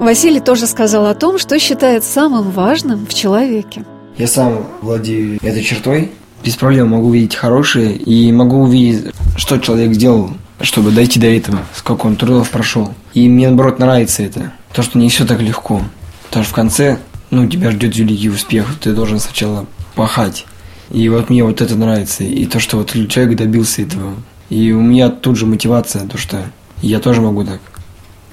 Василий 0.01 0.41
тоже 0.41 0.67
сказал 0.67 1.05
о 1.05 1.15
том, 1.15 1.39
что 1.39 1.59
считает 1.59 2.05
самым 2.05 2.53
важным 2.53 3.05
в 3.07 3.13
человеке. 3.13 3.85
Я 4.17 4.29
сам 4.29 4.67
владею 4.81 5.39
этой 5.43 5.63
чертой. 5.63 6.13
Без 6.45 6.57
проблем 6.57 6.91
могу 6.91 7.09
увидеть 7.09 7.35
хорошее 7.35 7.97
и 7.97 8.31
могу 8.33 8.63
увидеть, 8.63 9.13
что 9.37 9.59
человек 9.59 9.95
сделал, 9.95 10.31
чтобы 10.61 10.91
дойти 10.91 11.19
до 11.19 11.27
этого, 11.27 11.59
сколько 11.75 12.07
он 12.07 12.17
трудов 12.17 12.51
прошел. 12.51 12.95
И 13.15 13.29
мне, 13.29 13.49
наоборот, 13.49 13.79
нравится 13.79 14.23
это. 14.23 14.53
То, 14.73 14.83
что 14.83 14.99
не 14.99 15.09
все 15.09 15.27
так 15.27 15.41
легко. 15.41 15.83
Потому 16.29 16.45
что 16.45 16.53
в 16.53 16.57
конце, 16.57 16.99
ну, 17.31 17.49
тебя 17.49 17.71
ждет 17.71 17.97
великий 17.97 18.29
успех. 18.29 18.67
Ты 18.81 18.93
должен 18.93 19.19
сначала 19.19 19.67
пахать. 19.95 20.47
И 20.91 21.09
вот 21.09 21.31
мне 21.31 21.43
вот 21.43 21.61
это 21.61 21.75
нравится. 21.75 22.25
И 22.25 22.47
то, 22.47 22.61
что 22.61 22.77
вот 22.77 22.93
человек 23.09 23.37
добился 23.37 23.83
этого. 23.83 24.15
И 24.51 24.73
у 24.73 24.81
меня 24.81 25.09
тут 25.09 25.37
же 25.37 25.47
мотивация, 25.47 26.07
то, 26.07 26.19
что 26.19 26.45
я 26.83 27.01
тоже 27.01 27.21
могу 27.21 27.45
так. 27.45 27.61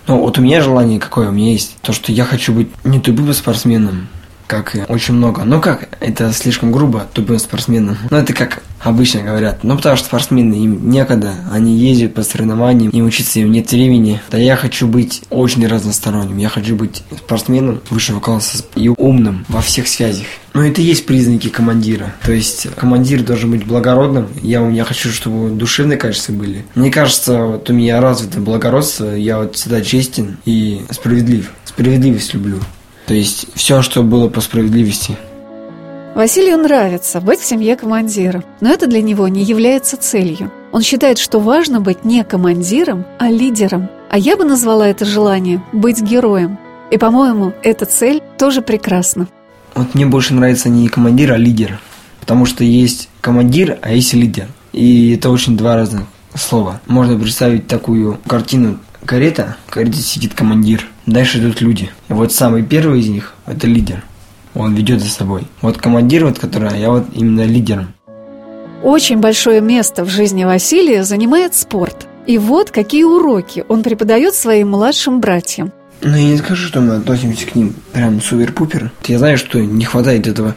Ну, 0.08 0.20
вот 0.20 0.38
у 0.38 0.42
меня 0.42 0.62
желание 0.62 1.00
какое 1.00 1.30
у 1.30 1.32
меня 1.32 1.54
есть. 1.54 1.78
То, 1.82 1.94
что 1.94 2.12
я 2.12 2.26
хочу 2.26 2.54
быть 2.54 2.70
не 2.84 3.00
тупым 3.00 3.34
спортсменом, 3.34 4.10
как 4.48 4.76
очень 4.88 5.16
много. 5.16 5.44
Ну 5.44 5.62
как, 5.62 5.90
это 6.00 6.32
слишком 6.32 6.72
грубо, 6.72 7.06
тупым 7.14 7.40
спортсменом. 7.40 7.98
Но 8.10 8.18
это 8.18 8.34
как 8.34 8.64
обычно 8.84 9.22
говорят. 9.22 9.64
Ну 9.64 9.76
потому 9.76 9.96
что 9.96 10.08
спортсмены 10.08 10.56
им 10.56 10.90
некогда, 10.90 11.36
они 11.52 11.78
ездят 11.78 12.14
по 12.14 12.24
соревнованиям, 12.24 12.92
им 12.92 13.06
учиться 13.06 13.40
им 13.40 13.52
нет 13.52 13.72
времени. 13.72 14.22
Да 14.30 14.38
я 14.38 14.56
хочу 14.56 14.88
быть 14.88 15.24
очень 15.30 15.66
разносторонним, 15.66 16.38
я 16.38 16.50
хочу 16.50 16.76
быть 16.76 17.04
спортсменом 17.18 17.82
высшего 17.90 18.20
класса 18.20 18.64
и 18.76 18.90
умным 18.90 19.46
во 19.48 19.62
всех 19.62 19.88
связях. 19.88 20.26
Ну 20.54 20.62
это 20.62 20.82
и 20.82 20.86
есть 20.86 21.06
признаки 21.08 21.50
командира. 21.50 22.14
То 22.24 22.32
есть 22.32 22.68
командир 22.76 23.24
должен 23.24 23.52
быть 23.52 23.66
благородным. 23.66 24.28
Я, 24.42 24.68
я 24.70 24.84
хочу, 24.84 25.10
чтобы 25.10 25.50
душевные 25.50 25.98
качества 25.98 26.34
были. 26.34 26.64
Мне 26.76 26.92
кажется, 26.92 27.44
вот 27.44 27.70
у 27.70 27.74
меня 27.74 28.00
развито 28.00 28.40
благородство, 28.40 29.16
я 29.16 29.40
вот 29.40 29.56
всегда 29.56 29.82
честен 29.82 30.38
и 30.46 30.82
справедлив. 30.92 31.52
Справедливость 31.66 32.36
люблю. 32.36 32.60
То 33.06 33.14
есть 33.14 33.48
все, 33.56 33.82
что 33.82 34.04
было 34.04 34.30
по 34.30 34.42
справедливости. 34.42 35.18
Василию 36.16 36.58
нравится 36.58 37.22
быть 37.22 37.40
в 37.40 37.46
семье 37.46 37.76
командира, 37.76 38.44
но 38.62 38.70
это 38.70 38.86
для 38.86 39.02
него 39.02 39.28
не 39.28 39.44
является 39.44 39.98
целью. 39.98 40.52
Он 40.72 40.82
считает, 40.84 41.18
что 41.18 41.40
важно 41.40 41.82
быть 41.82 42.06
не 42.06 42.24
командиром, 42.24 43.06
а 43.18 43.30
лидером. 43.30 43.90
А 44.12 44.18
я 44.18 44.38
бы 44.38 44.46
назвала 44.46 44.88
это 44.88 45.06
желание 45.06 45.64
быть 45.74 46.02
героем. 46.02 46.60
И, 46.92 46.98
по-моему, 46.98 47.54
эта 47.64 47.86
цель 47.86 48.22
тоже 48.38 48.62
прекрасна. 48.62 49.28
Вот 49.74 49.96
мне 49.96 50.06
больше 50.06 50.36
нравится 50.36 50.70
не 50.70 50.88
командир, 50.88 51.32
а 51.32 51.38
лидер. 51.38 51.80
Потому 52.20 52.46
что 52.46 52.64
есть 52.64 53.10
командир, 53.20 53.80
а 53.82 53.92
есть 53.92 54.14
лидер. 54.14 54.48
И 54.72 55.16
это 55.16 55.32
очень 55.32 55.58
два 55.58 55.76
разных 55.76 56.04
слова. 56.36 56.80
Можно 56.86 57.18
представить 57.18 57.68
такую 57.68 58.20
картину 58.28 58.78
карета, 59.04 59.58
в 59.66 59.72
карете 59.72 60.02
сидит 60.02 60.36
командир, 60.36 60.88
дальше 61.06 61.40
идут 61.40 61.62
люди. 61.62 61.90
И 62.10 62.14
вот 62.14 62.32
самый 62.32 62.64
первый 62.64 63.00
из 63.00 63.10
них– 63.10 63.34
это 63.46 63.68
лидер. 63.68 64.04
Он 64.56 64.74
ведет 64.76 65.02
за 65.02 65.10
собой. 65.10 65.48
Вот 65.62 65.78
командир, 65.78 66.26
вот 66.26 66.40
который, 66.40 66.70
а 66.70 66.78
я 66.78 66.90
вот 66.90 67.06
именно 67.14 67.46
лидером. 67.46 67.94
Очень 68.84 69.20
большое 69.20 69.62
место 69.62 70.04
в 70.04 70.10
жизни 70.10 70.44
Василия 70.44 71.04
занимает 71.04 71.56
спорт. 71.56 72.08
И 72.28 72.38
вот 72.38 72.70
какие 72.70 73.04
уроки 73.04 73.66
он 73.68 73.84
преподает 73.84 74.36
своим 74.36 74.70
младшим 74.72 75.20
братьям. 75.20 75.72
Ну, 76.02 76.16
я 76.16 76.24
не 76.24 76.38
скажу, 76.38 76.68
что 76.68 76.82
мы 76.82 76.96
относимся 76.96 77.46
к 77.48 77.56
ним 77.56 77.74
прям 77.94 78.22
супер-пупер. 78.22 78.92
Я 79.06 79.20
знаю, 79.20 79.38
что 79.38 79.60
не 79.60 79.86
хватает 79.86 80.28
этого 80.28 80.56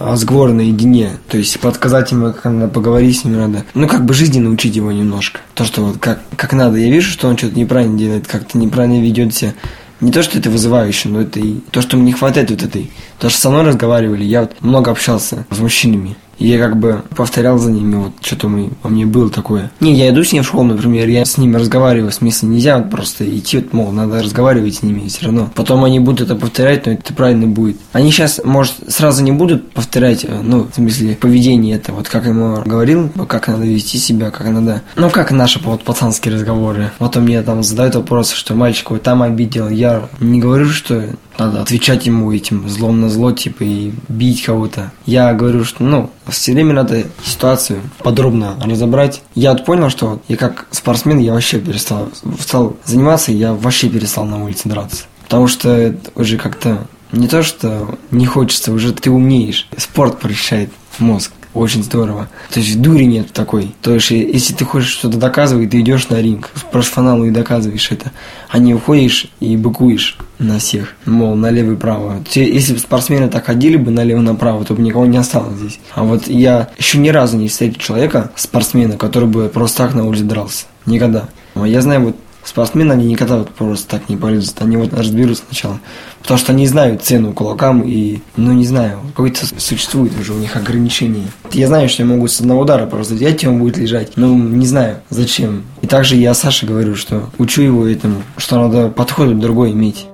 разговор 0.00 0.50
наедине. 0.50 1.12
То 1.28 1.36
есть 1.36 1.60
подсказать 1.60 2.10
ему, 2.10 2.32
как 2.32 2.44
надо 2.46 2.68
поговорить 2.68 3.20
с 3.20 3.24
ним 3.24 3.36
надо. 3.36 3.64
Ну, 3.74 3.86
как 3.86 4.04
бы 4.04 4.14
жизни 4.14 4.40
научить 4.40 4.74
его 4.74 4.90
немножко. 4.90 5.40
То, 5.54 5.64
что 5.64 5.82
вот 5.82 5.98
как, 5.98 6.20
как 6.36 6.52
надо. 6.54 6.78
Я 6.78 6.90
вижу, 6.90 7.10
что 7.10 7.28
он 7.28 7.36
что-то 7.36 7.56
неправильно 7.56 7.96
делает, 7.96 8.26
как-то 8.26 8.58
неправильно 8.58 9.00
ведет 9.00 9.34
себя. 9.34 9.54
Не 10.00 10.10
то, 10.10 10.22
что 10.22 10.38
это 10.38 10.48
вызывающе, 10.48 11.10
но 11.10 11.20
это 11.20 11.38
и 11.38 11.60
то, 11.70 11.82
что 11.82 11.98
мне 11.98 12.06
не 12.06 12.12
хватает 12.12 12.50
вот 12.50 12.62
этой. 12.62 12.90
То, 13.18 13.28
что 13.28 13.38
со 13.38 13.50
мной 13.50 13.64
разговаривали, 13.64 14.24
я 14.24 14.42
вот 14.42 14.56
много 14.62 14.90
общался 14.90 15.46
с 15.50 15.58
мужчинами. 15.58 16.16
Я 16.40 16.58
как 16.58 16.78
бы 16.78 17.02
повторял 17.14 17.58
за 17.58 17.70
ними, 17.70 17.96
вот 17.96 18.12
что-то 18.22 18.48
мы, 18.48 18.70
во 18.82 18.88
мне 18.88 19.04
было 19.04 19.30
такое. 19.30 19.70
Не, 19.78 19.94
я 19.94 20.08
иду 20.08 20.24
с 20.24 20.32
ним 20.32 20.42
в 20.42 20.46
школу, 20.46 20.64
например, 20.64 21.06
я 21.08 21.24
с 21.24 21.36
ними 21.36 21.56
разговариваю, 21.56 22.10
в 22.10 22.14
смысле 22.14 22.48
нельзя 22.48 22.78
вот 22.78 22.90
просто 22.90 23.28
идти, 23.38 23.58
вот, 23.58 23.72
мол, 23.74 23.92
надо 23.92 24.22
разговаривать 24.22 24.76
с 24.76 24.82
ними 24.82 25.06
все 25.08 25.26
равно. 25.26 25.50
Потом 25.54 25.84
они 25.84 26.00
будут 26.00 26.22
это 26.22 26.34
повторять, 26.34 26.86
но 26.86 26.92
это 26.92 27.12
правильно 27.12 27.46
будет. 27.46 27.76
Они 27.92 28.10
сейчас, 28.10 28.40
может, 28.42 28.72
сразу 28.88 29.22
не 29.22 29.32
будут 29.32 29.70
повторять, 29.72 30.24
э, 30.24 30.40
ну, 30.42 30.66
в 30.70 30.74
смысле, 30.74 31.14
поведение 31.14 31.76
это, 31.76 31.92
вот 31.92 32.08
как 32.08 32.26
ему 32.26 32.62
говорил, 32.64 33.10
как 33.28 33.48
надо 33.48 33.64
вести 33.64 33.98
себя, 33.98 34.30
как 34.30 34.48
надо, 34.48 34.82
ну, 34.96 35.10
как 35.10 35.32
наши 35.32 35.60
вот 35.62 35.84
пацанские 35.84 36.34
разговоры. 36.34 36.90
Вот 36.98 37.16
он 37.16 37.24
мне 37.24 37.42
там 37.42 37.62
задает 37.62 37.96
вопрос, 37.96 38.32
что 38.32 38.54
мальчик 38.54 38.90
вот 38.92 39.02
там 39.02 39.22
обидел, 39.22 39.68
я 39.68 40.08
не 40.20 40.40
говорю, 40.40 40.70
что 40.70 41.04
надо 41.40 41.62
отвечать 41.62 42.06
ему 42.06 42.32
этим 42.32 42.68
злом 42.68 43.00
на 43.00 43.08
зло, 43.08 43.32
типа, 43.32 43.64
и 43.64 43.92
бить 44.08 44.42
кого-то. 44.42 44.92
Я 45.06 45.32
говорю, 45.32 45.64
что, 45.64 45.82
ну, 45.82 46.10
все 46.28 46.52
время 46.52 46.74
надо 46.74 47.04
ситуацию 47.24 47.80
подробно 47.98 48.56
разобрать. 48.62 49.22
Я 49.34 49.52
вот 49.52 49.64
понял, 49.64 49.90
что 49.90 50.20
я 50.28 50.36
как 50.36 50.66
спортсмен, 50.70 51.18
я 51.18 51.32
вообще 51.32 51.58
перестал, 51.58 52.10
стал 52.38 52.76
заниматься, 52.84 53.32
я 53.32 53.54
вообще 53.54 53.88
перестал 53.88 54.26
на 54.26 54.44
улице 54.44 54.68
драться. 54.68 55.04
Потому 55.22 55.48
что 55.48 55.96
уже 56.14 56.36
как-то 56.36 56.86
не 57.12 57.26
то, 57.26 57.42
что 57.42 57.98
не 58.10 58.26
хочется, 58.26 58.72
уже 58.72 58.92
ты 58.92 59.10
умнеешь. 59.10 59.68
Спорт 59.76 60.20
прощает 60.20 60.70
мозг 60.98 61.32
очень 61.54 61.82
здорово. 61.82 62.28
То 62.52 62.60
есть 62.60 62.80
дури 62.80 63.04
нет 63.04 63.32
такой. 63.32 63.74
То 63.82 63.94
есть, 63.94 64.10
если 64.10 64.54
ты 64.54 64.64
хочешь 64.64 64.90
что-то 64.90 65.18
доказывать, 65.18 65.70
ты 65.70 65.80
идешь 65.80 66.08
на 66.08 66.20
ринг, 66.20 66.50
профессионалу 66.70 67.24
и 67.24 67.30
доказываешь 67.30 67.90
это, 67.90 68.12
а 68.48 68.58
не 68.58 68.74
уходишь 68.74 69.26
и 69.40 69.56
быкуешь 69.56 70.16
на 70.38 70.58
всех, 70.58 70.94
мол, 71.04 71.34
налево 71.34 71.72
и 71.72 71.76
право. 71.76 72.22
Если 72.34 72.72
бы 72.72 72.78
спортсмены 72.78 73.28
так 73.28 73.44
ходили 73.46 73.76
бы 73.76 73.90
налево-направо, 73.90 74.64
то 74.64 74.74
бы 74.74 74.82
никого 74.82 75.06
не 75.06 75.18
осталось 75.18 75.58
здесь. 75.58 75.80
А 75.94 76.04
вот 76.04 76.28
я 76.28 76.70
еще 76.78 76.98
ни 76.98 77.08
разу 77.08 77.36
не 77.36 77.48
встретил 77.48 77.80
человека, 77.80 78.30
спортсмена, 78.36 78.96
который 78.96 79.28
бы 79.28 79.48
просто 79.48 79.78
так 79.78 79.94
на 79.94 80.06
улице 80.06 80.24
дрался. 80.24 80.66
Никогда. 80.86 81.28
Я 81.56 81.82
знаю 81.82 82.00
вот 82.00 82.16
Спортсмены, 82.44 82.92
они 82.92 83.06
никогда 83.06 83.36
вот 83.36 83.50
просто 83.50 83.88
так 83.88 84.08
не 84.08 84.16
полезут. 84.16 84.60
Они 84.62 84.76
вот 84.76 84.92
разберутся 84.94 85.44
сначала. 85.46 85.78
Потому 86.22 86.38
что 86.38 86.52
они 86.52 86.66
знают 86.66 87.02
цену 87.02 87.32
кулакам 87.32 87.82
и, 87.82 88.20
ну 88.36 88.52
не 88.52 88.64
знаю, 88.64 89.00
какой-то 89.14 89.46
существует 89.60 90.12
уже 90.18 90.32
у 90.32 90.38
них 90.38 90.56
ограничение. 90.56 91.26
Я 91.52 91.66
знаю, 91.66 91.88
что 91.88 92.02
я 92.02 92.08
могу 92.08 92.26
с 92.28 92.40
одного 92.40 92.62
удара 92.62 92.86
просто 92.86 93.14
взять, 93.14 93.44
и 93.44 93.48
он 93.48 93.58
будет 93.58 93.76
лежать. 93.76 94.16
Но 94.16 94.34
не 94.34 94.66
знаю, 94.66 94.98
зачем. 95.10 95.64
И 95.82 95.86
также 95.86 96.16
я 96.16 96.34
Саше 96.34 96.66
говорю, 96.66 96.96
что 96.96 97.30
учу 97.38 97.62
его 97.62 97.86
этому, 97.86 98.22
что 98.36 98.60
надо 98.60 98.88
подход 98.88 99.38
другой 99.38 99.72
иметь. 99.72 100.06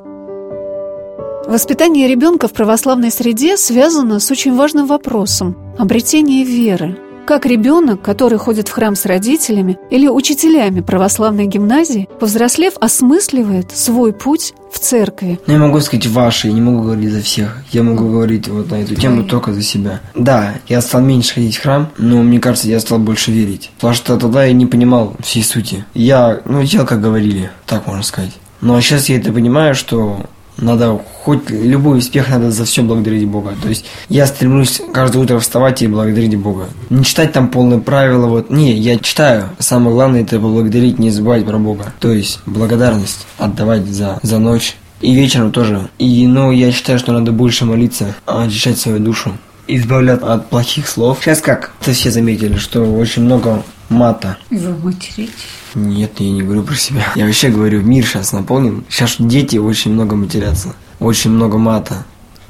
Воспитание 1.46 2.08
ребенка 2.08 2.48
в 2.48 2.52
православной 2.52 3.12
среде 3.12 3.56
связано 3.56 4.18
с 4.18 4.30
очень 4.32 4.56
важным 4.56 4.86
вопросом– 4.86 5.56
обретение 5.78 6.42
веры. 6.42 6.98
Как 7.26 7.44
ребенок, 7.44 8.02
который 8.02 8.38
ходит 8.38 8.68
в 8.68 8.70
храм 8.70 8.94
с 8.94 9.04
родителями 9.04 9.78
или 9.90 10.06
учителями 10.06 10.80
православной 10.80 11.46
гимназии, 11.46 12.08
повзрослев, 12.20 12.74
осмысливает 12.80 13.72
свой 13.72 14.12
путь 14.12 14.54
в 14.72 14.78
церкви. 14.78 15.40
Ну, 15.44 15.52
я 15.54 15.58
могу 15.58 15.80
сказать 15.80 16.06
ваши, 16.06 16.46
я 16.46 16.52
не 16.52 16.60
могу 16.60 16.82
говорить 16.82 17.10
за 17.10 17.22
всех. 17.22 17.64
Я 17.72 17.82
могу 17.82 18.08
говорить 18.08 18.46
вот 18.46 18.70
на 18.70 18.76
эту 18.76 18.94
тему 18.94 19.24
только 19.24 19.52
за 19.52 19.62
себя. 19.62 20.00
Да, 20.14 20.54
я 20.68 20.80
стал 20.80 21.00
меньше 21.00 21.34
ходить 21.34 21.56
в 21.56 21.62
храм, 21.62 21.88
но 21.98 22.22
мне 22.22 22.38
кажется, 22.38 22.68
я 22.68 22.78
стал 22.78 23.00
больше 23.00 23.32
верить. 23.32 23.72
Потому 23.74 23.94
что 23.94 24.16
тогда 24.16 24.44
я 24.44 24.52
не 24.52 24.66
понимал 24.66 25.16
всей 25.20 25.42
сути. 25.42 25.84
Я, 25.94 26.42
ну, 26.44 26.62
делал, 26.62 26.86
как 26.86 27.00
говорили, 27.00 27.50
так 27.66 27.88
можно 27.88 28.04
сказать. 28.04 28.36
Но 28.60 28.80
сейчас 28.80 29.08
я 29.08 29.16
это 29.16 29.32
понимаю, 29.32 29.74
что 29.74 30.26
надо 30.59 31.01
хоть 31.23 31.51
любой 31.51 31.99
успех 31.99 32.29
надо 32.29 32.51
за 32.51 32.64
все 32.64 32.83
благодарить 32.83 33.27
Бога. 33.27 33.55
То 33.62 33.69
есть 33.69 33.85
я 34.09 34.27
стремлюсь 34.27 34.81
каждое 34.92 35.23
утро 35.23 35.38
вставать 35.38 35.83
и 35.83 35.87
благодарить 35.87 36.37
Бога. 36.37 36.69
Не 36.90 37.05
читать 37.05 37.33
там 37.33 37.49
полные 37.49 37.81
правила, 37.81 38.27
вот. 38.27 38.51
Не, 38.51 38.73
я 38.73 38.99
читаю. 38.99 39.51
Самое 39.59 39.95
главное 39.95 40.23
это 40.23 40.38
поблагодарить, 40.38 40.99
не 40.99 41.11
забывать 41.11 41.45
про 41.45 41.59
Бога. 41.59 41.92
То 42.01 42.12
есть 42.12 42.40
благодарность 42.47 43.27
отдавать 43.38 43.87
за, 43.87 44.19
за 44.23 44.38
ночь. 44.38 44.77
И 45.01 45.14
вечером 45.14 45.53
тоже. 45.53 45.88
И, 45.99 46.27
ну, 46.27 46.51
я 46.53 46.73
считаю, 46.73 46.99
что 46.99 47.12
надо 47.12 47.31
больше 47.31 47.66
молиться, 47.66 48.14
очищать 48.25 48.79
свою 48.79 48.99
душу 48.99 49.33
избавлять 49.69 50.23
от 50.23 50.49
плохих 50.49 50.88
слов. 50.88 51.19
Сейчас 51.21 51.40
как? 51.40 51.73
Это 51.81 51.92
все 51.92 52.11
заметили, 52.11 52.57
что 52.57 52.83
очень 52.83 53.23
много 53.23 53.62
мата. 53.88 54.38
Материтесь? 54.51 55.31
Нет, 55.76 56.12
я 56.20 56.30
не 56.30 56.42
говорю 56.42 56.62
про 56.62 56.74
себя. 56.74 57.04
Я 57.14 57.26
вообще 57.26 57.50
говорю, 57.50 57.82
мир 57.82 58.04
сейчас 58.06 58.32
наполнен. 58.32 58.84
Сейчас 58.88 59.16
дети 59.18 59.58
очень 59.58 59.92
много 59.92 60.16
матерятся. 60.16 60.74
Очень 61.00 61.32
много 61.32 61.58
мата. 61.58 62.06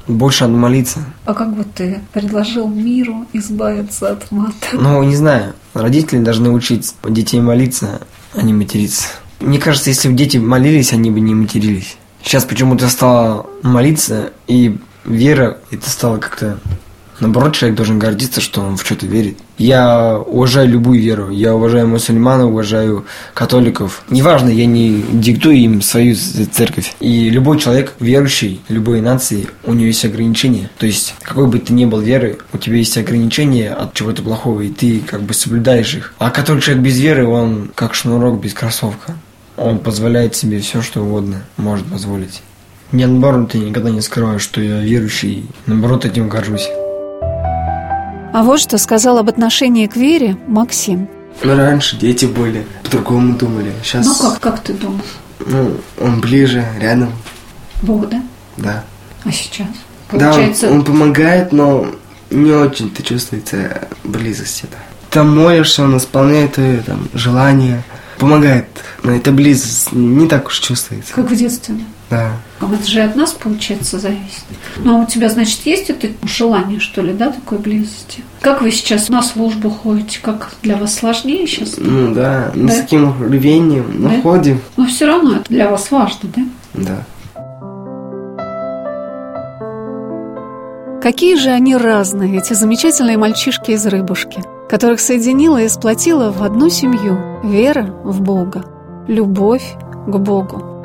Больше 0.07 0.45
надо 0.45 0.57
молиться. 0.57 0.99
А 1.25 1.33
как 1.33 1.53
бы 1.53 1.65
ты 1.65 1.99
предложил 2.13 2.69
миру 2.69 3.25
избавиться 3.33 4.13
от 4.13 4.31
мата? 4.31 4.53
Ну, 4.71 5.03
не 5.03 5.17
знаю. 5.17 5.55
Родители 5.73 6.19
должны 6.19 6.49
учить 6.51 6.95
детей 7.07 7.41
молиться, 7.41 7.99
а 8.33 8.41
не 8.41 8.53
материться. 8.53 9.09
Мне 9.41 9.59
кажется, 9.59 9.89
если 9.89 10.07
бы 10.07 10.15
дети 10.15 10.37
молились, 10.37 10.93
они 10.93 11.11
бы 11.11 11.19
не 11.19 11.35
матерились. 11.35 11.97
Сейчас 12.23 12.45
почему-то 12.45 12.87
стало 12.87 13.45
молиться, 13.61 14.31
и 14.47 14.77
вера, 15.03 15.57
это 15.69 15.89
стало 15.89 16.17
как-то 16.17 16.59
Наоборот, 17.19 17.55
человек 17.55 17.77
должен 17.77 17.97
гордиться, 17.97 18.41
что 18.41 18.61
он 18.61 18.77
в 18.77 18.85
что-то 18.85 19.07
верит. 19.07 19.37
Я 19.57 20.17
уважаю 20.17 20.69
любую 20.69 21.01
веру. 21.01 21.29
Я 21.29 21.55
уважаю 21.55 21.87
мусульман, 21.87 22.41
уважаю 22.41 23.05
католиков. 23.33 24.03
Неважно, 24.09 24.49
я 24.49 24.67
не 24.67 25.03
диктую 25.13 25.55
им 25.55 25.81
свою 25.81 26.15
церковь. 26.15 26.95
И 26.99 27.29
любой 27.29 27.59
человек, 27.59 27.93
верующий, 27.99 28.61
любой 28.69 29.01
нации, 29.01 29.47
у 29.63 29.73
него 29.73 29.87
есть 29.87 30.05
ограничения. 30.05 30.69
То 30.77 30.85
есть, 30.85 31.15
какой 31.23 31.47
бы 31.47 31.57
ты 31.57 31.73
ни 31.73 31.85
был 31.85 32.01
веры, 32.01 32.37
у 32.53 32.57
тебя 32.57 32.77
есть 32.77 32.97
ограничения 32.97 33.71
от 33.71 33.93
чего-то 33.95 34.21
плохого, 34.21 34.61
и 34.61 34.69
ты 34.69 34.99
как 34.99 35.23
бы 35.23 35.33
соблюдаешь 35.33 35.95
их. 35.95 36.13
А 36.19 36.29
который 36.29 36.61
человек 36.61 36.83
без 36.83 36.99
веры, 36.99 37.25
он 37.25 37.71
как 37.73 37.95
шнурок 37.95 38.39
без 38.39 38.53
кроссовка. 38.53 39.15
Он 39.57 39.79
позволяет 39.79 40.35
себе 40.35 40.59
все, 40.59 40.83
что 40.83 41.01
угодно 41.01 41.41
может 41.57 41.87
позволить. 41.87 42.43
Я 42.91 43.07
наоборот, 43.07 43.55
я 43.55 43.61
никогда 43.61 43.89
не 43.89 44.01
скрываю, 44.01 44.39
что 44.39 44.61
я 44.61 44.79
верующий, 44.81 45.49
наоборот, 45.65 46.05
этим 46.05 46.29
горжусь. 46.29 46.69
А 48.37 48.43
вот 48.43 48.59
что 48.59 48.77
сказал 48.77 49.17
об 49.17 49.29
отношении 49.29 49.87
к 49.87 49.95
вере 49.95 50.37
Максим. 50.47 51.09
Ну, 51.41 51.55
раньше 51.55 51.97
дети 51.97 52.25
были, 52.25 52.67
по-другому 52.83 53.35
думали. 53.35 53.73
Сейчас... 53.81 54.05
Ну, 54.05 54.13
как, 54.13 54.39
как 54.39 54.59
ты 54.59 54.73
думал? 54.73 55.01
Ну, 55.39 55.77
он 55.99 56.21
ближе, 56.21 56.63
рядом. 56.79 57.13
Бог, 57.81 58.07
да? 58.09 58.21
Да. 58.57 58.83
А 59.23 59.31
сейчас? 59.31 59.69
Получается... 60.07 60.67
Да, 60.67 60.71
он, 60.71 60.77
он 60.77 60.85
помогает, 60.85 61.51
но 61.51 61.87
не 62.29 62.51
очень-то 62.51 63.01
чувствуется 63.01 63.87
близость 64.03 64.65
это. 64.65 64.77
Там 65.09 65.35
молишься, 65.35 65.81
он 65.81 65.97
исполняет 65.97 66.53
твои 66.53 66.77
там, 66.77 67.09
желания, 67.15 67.81
помогает. 68.17 68.65
Но 69.03 69.11
эта 69.11 69.31
близость 69.31 69.91
не 69.91 70.27
так 70.27 70.47
уж 70.47 70.59
чувствуется. 70.59 71.13
Как 71.13 71.29
в 71.29 71.35
детстве, 71.35 71.75
да? 71.75 71.83
Да. 72.09 72.31
Это 72.61 72.87
же 72.87 73.01
от 73.01 73.15
нас, 73.15 73.33
получается, 73.33 73.99
зависит. 73.99 74.43
Ну, 74.77 74.99
а 74.99 75.03
у 75.03 75.05
тебя, 75.05 75.29
значит, 75.29 75.65
есть 75.65 75.89
это 75.89 76.07
желание, 76.23 76.79
что 76.79 77.01
ли, 77.01 77.13
да, 77.13 77.31
такой 77.31 77.57
близости? 77.57 78.23
Как 78.41 78.61
вы 78.61 78.71
сейчас 78.71 79.09
на 79.09 79.21
службу 79.21 79.69
ходите? 79.69 80.19
Как 80.21 80.51
для 80.63 80.77
вас 80.77 80.95
сложнее 80.95 81.45
сейчас? 81.47 81.75
Ну, 81.77 82.13
да, 82.13 82.51
да? 82.55 82.73
с 82.73 82.77
каким 82.81 83.21
рвением 83.21 84.01
да? 84.01 84.09
находим. 84.09 84.61
Но 84.77 84.85
все 84.87 85.05
равно 85.05 85.35
это 85.35 85.45
для 85.49 85.69
вас 85.69 85.91
важно, 85.91 86.29
да? 86.35 86.43
Да. 86.73 87.03
Какие 91.01 91.35
же 91.35 91.49
они 91.49 91.75
разные, 91.75 92.37
эти 92.37 92.53
замечательные 92.53 93.17
мальчишки 93.17 93.71
из 93.71 93.85
Рыбушки, 93.85 94.43
которых 94.69 94.99
соединила 94.99 95.61
и 95.61 95.69
сплотила 95.69 96.31
в 96.31 96.41
одну 96.41 96.69
семью 96.69 97.26
вера 97.43 97.95
в 98.03 98.21
Бога, 98.21 98.65
любовь 99.07 99.75
к 100.07 100.17
Богу. 100.17 100.83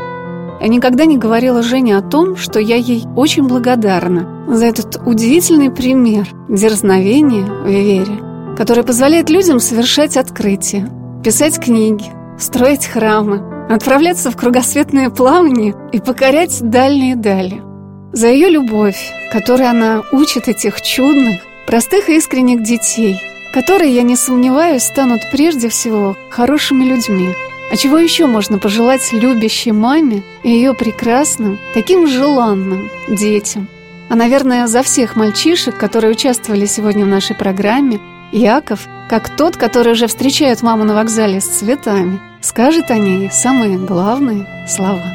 Я 0.61 0.69
никогда 0.69 1.07
не 1.07 1.19
говорила 1.19 1.63
Жене 1.63 1.97
о 1.97 2.03
том, 2.03 2.37
что 2.37 2.61
я 2.61 2.77
ей 2.77 3.05
очень 3.17 3.49
благодарна 3.49 4.47
за 4.49 4.67
этот 4.67 5.01
удивительный 5.05 5.71
пример 5.71 6.29
дерзновения 6.49 7.45
в 7.45 7.67
вере, 7.67 8.57
который 8.57 8.85
позволяет 8.85 9.29
людям 9.29 9.59
совершать 9.59 10.17
открытия, 10.17 10.89
писать 11.25 11.59
книги, 11.59 12.05
строить 12.39 12.87
храмы, 12.87 13.43
отправляться 13.69 14.31
в 14.31 14.37
кругосветное 14.37 15.11
плавание 15.11 15.75
и 15.93 16.01
покорять 16.01 16.61
дальние 16.63 17.17
дали. 17.17 17.61
За 18.13 18.29
ее 18.29 18.49
любовь, 18.49 19.11
которой 19.33 19.69
она 19.69 20.03
учит 20.13 20.47
этих 20.47 20.81
чудных, 20.83 21.41
простых 21.67 22.09
и 22.09 22.17
искренних 22.17 22.63
детей, 22.63 23.21
которые, 23.53 23.95
я 23.95 24.03
не 24.03 24.17
сомневаюсь, 24.17 24.83
станут 24.83 25.21
прежде 25.31 25.69
всего 25.69 26.17
хорошими 26.31 26.85
людьми– 26.85 27.35
а 27.73 27.77
чего 27.77 27.97
еще 27.97 28.27
можно 28.27 28.59
пожелать 28.59 29.15
любящей 29.15 29.73
маме 29.73 30.23
и 30.43 30.51
ее 30.51 30.75
прекрасным, 30.75 31.59
таким 31.73 32.07
желанным 32.07 32.91
детям? 33.09 33.67
А, 34.11 34.15
наверное, 34.15 34.67
за 34.67 34.83
всех 34.83 35.17
мальчишек, 35.17 35.79
которые 35.79 36.11
участвовали 36.11 36.67
сегодня 36.67 37.07
в 37.07 37.09
нашей 37.09 37.35
программе, 37.35 37.99
Яков, 38.31 38.81
как 39.09 39.35
тот, 39.35 39.57
который 39.57 39.95
уже 39.95 40.07
встречает 40.07 40.61
маму 40.61 40.85
на 40.85 40.95
вокзале 40.95 41.41
с 41.41 41.47
цветами, 41.47 42.21
скажет 42.43 42.91
о 42.91 42.99
ней 42.99 43.31
самые 43.31 43.79
главные 43.79 44.47
слова. 44.69 45.07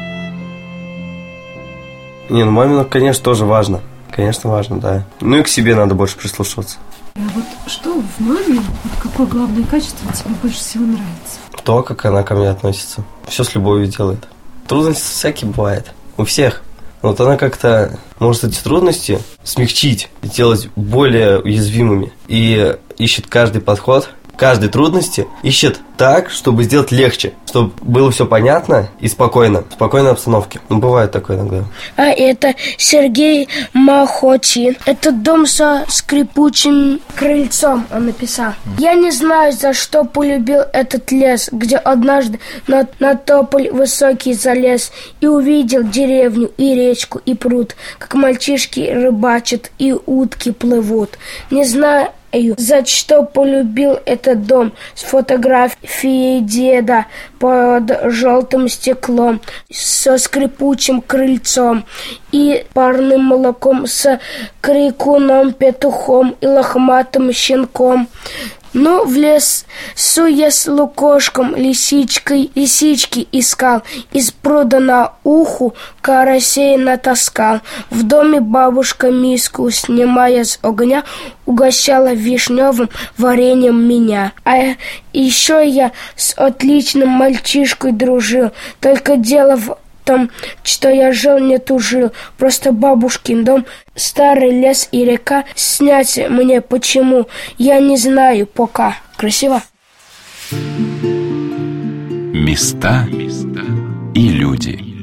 Не, 2.30 2.42
ну 2.42 2.50
маме, 2.50 2.82
конечно, 2.82 3.22
тоже 3.22 3.44
важно. 3.44 3.82
Конечно, 4.10 4.50
важно, 4.50 4.80
да. 4.80 5.04
Ну 5.20 5.36
и 5.36 5.42
к 5.44 5.48
себе 5.48 5.76
надо 5.76 5.94
больше 5.94 6.18
прислушиваться. 6.18 6.78
А 7.18 7.20
вот 7.34 7.44
что 7.66 8.00
в 8.00 8.20
маме, 8.20 8.60
вот 8.84 9.02
какое 9.02 9.26
главное 9.26 9.64
качество 9.64 10.12
тебе 10.12 10.34
больше 10.40 10.58
всего 10.58 10.84
нравится? 10.84 11.40
То, 11.64 11.82
как 11.82 12.04
она 12.04 12.22
ко 12.22 12.36
мне 12.36 12.48
относится. 12.48 13.02
Все 13.26 13.42
с 13.42 13.56
любовью 13.56 13.88
делает. 13.88 14.28
Трудности 14.68 15.10
всякие 15.10 15.50
бывают. 15.50 15.92
У 16.16 16.24
всех. 16.24 16.62
Вот 17.02 17.20
она 17.20 17.36
как-то 17.36 17.98
может 18.20 18.44
эти 18.44 18.62
трудности 18.62 19.18
смягчить, 19.42 20.10
сделать 20.22 20.68
более 20.76 21.40
уязвимыми. 21.40 22.12
И 22.28 22.76
ищет 22.98 23.26
каждый 23.26 23.62
подход 23.62 24.10
каждой 24.38 24.68
трудности 24.70 25.26
ищет 25.42 25.80
так, 25.98 26.30
чтобы 26.30 26.62
сделать 26.62 26.92
легче, 26.92 27.34
чтобы 27.44 27.72
было 27.82 28.10
все 28.12 28.24
понятно 28.24 28.88
и 29.00 29.08
спокойно, 29.08 29.64
в 29.68 29.72
спокойной 29.72 30.12
обстановке. 30.12 30.60
Ну, 30.68 30.78
бывает 30.78 31.10
такое 31.10 31.36
иногда. 31.36 31.64
А 31.96 32.04
это 32.04 32.54
Сергей 32.78 33.48
Махочин. 33.72 34.76
Это 34.86 35.10
дом 35.10 35.44
со 35.44 35.84
скрипучим 35.88 37.00
крыльцом, 37.16 37.86
он 37.92 38.06
написал. 38.06 38.52
Я 38.78 38.94
не 38.94 39.10
знаю, 39.10 39.52
за 39.52 39.74
что 39.74 40.04
полюбил 40.04 40.60
этот 40.72 41.10
лес, 41.10 41.48
где 41.50 41.76
однажды 41.76 42.38
на, 42.68 42.86
на 43.00 43.16
тополь 43.16 43.70
высокий 43.70 44.34
залез 44.34 44.92
и 45.20 45.26
увидел 45.26 45.82
деревню 45.82 46.52
и 46.56 46.76
речку 46.76 47.20
и 47.24 47.34
пруд, 47.34 47.74
как 47.98 48.14
мальчишки 48.14 48.88
рыбачат 48.88 49.72
и 49.78 49.92
утки 49.92 50.52
плывут. 50.52 51.18
Не 51.50 51.64
знаю, 51.64 52.12
за 52.32 52.84
что 52.84 53.22
полюбил 53.22 53.98
этот 54.04 54.46
дом 54.46 54.72
с 54.94 55.02
фотографией 55.02 56.40
деда 56.40 57.06
под 57.38 58.12
желтым 58.12 58.68
стеклом, 58.68 59.40
со 59.70 60.18
скрипучим 60.18 61.00
крыльцом 61.00 61.84
и 62.32 62.66
парным 62.74 63.24
молоком 63.24 63.86
с 63.86 64.20
крикуном, 64.60 65.52
петухом 65.52 66.36
и 66.40 66.46
лохматым 66.46 67.32
щенком. 67.32 68.08
Ну, 68.74 69.04
в 69.04 69.14
лесу 69.14 70.26
я 70.26 70.50
с 70.50 70.66
лукошком, 70.66 71.56
лисичкой, 71.56 72.50
лисички 72.54 73.26
искал, 73.32 73.82
из 74.12 74.30
пруда 74.30 74.78
на 74.78 75.12
уху 75.24 75.74
карасей 76.00 76.76
натаскал. 76.76 77.60
В 77.90 78.02
доме 78.02 78.40
бабушка 78.40 79.10
миску, 79.10 79.70
снимая 79.70 80.44
с 80.44 80.58
огня, 80.62 81.04
угощала 81.46 82.12
вишневым 82.12 82.90
вареньем 83.16 83.88
меня. 83.88 84.32
А 84.44 84.74
еще 85.12 85.66
я 85.66 85.92
с 86.16 86.34
отличным 86.36 87.08
мальчишкой 87.08 87.92
дружил, 87.92 88.50
только 88.80 89.16
дело 89.16 89.56
в 89.56 89.78
том, 90.08 90.30
что 90.62 90.88
я 90.88 91.12
жил, 91.12 91.38
не 91.38 91.58
тужил. 91.58 92.12
Просто 92.38 92.72
бабушкин 92.72 93.44
дом, 93.44 93.66
старый 93.94 94.50
лес 94.50 94.88
и 94.90 95.04
река. 95.04 95.44
Снять 95.54 96.18
мне 96.30 96.62
почему, 96.62 97.28
я 97.58 97.78
не 97.78 97.98
знаю 97.98 98.46
пока. 98.46 98.96
Красиво? 99.18 99.62
Места 102.32 103.06
и 104.14 104.28
люди. 104.30 104.97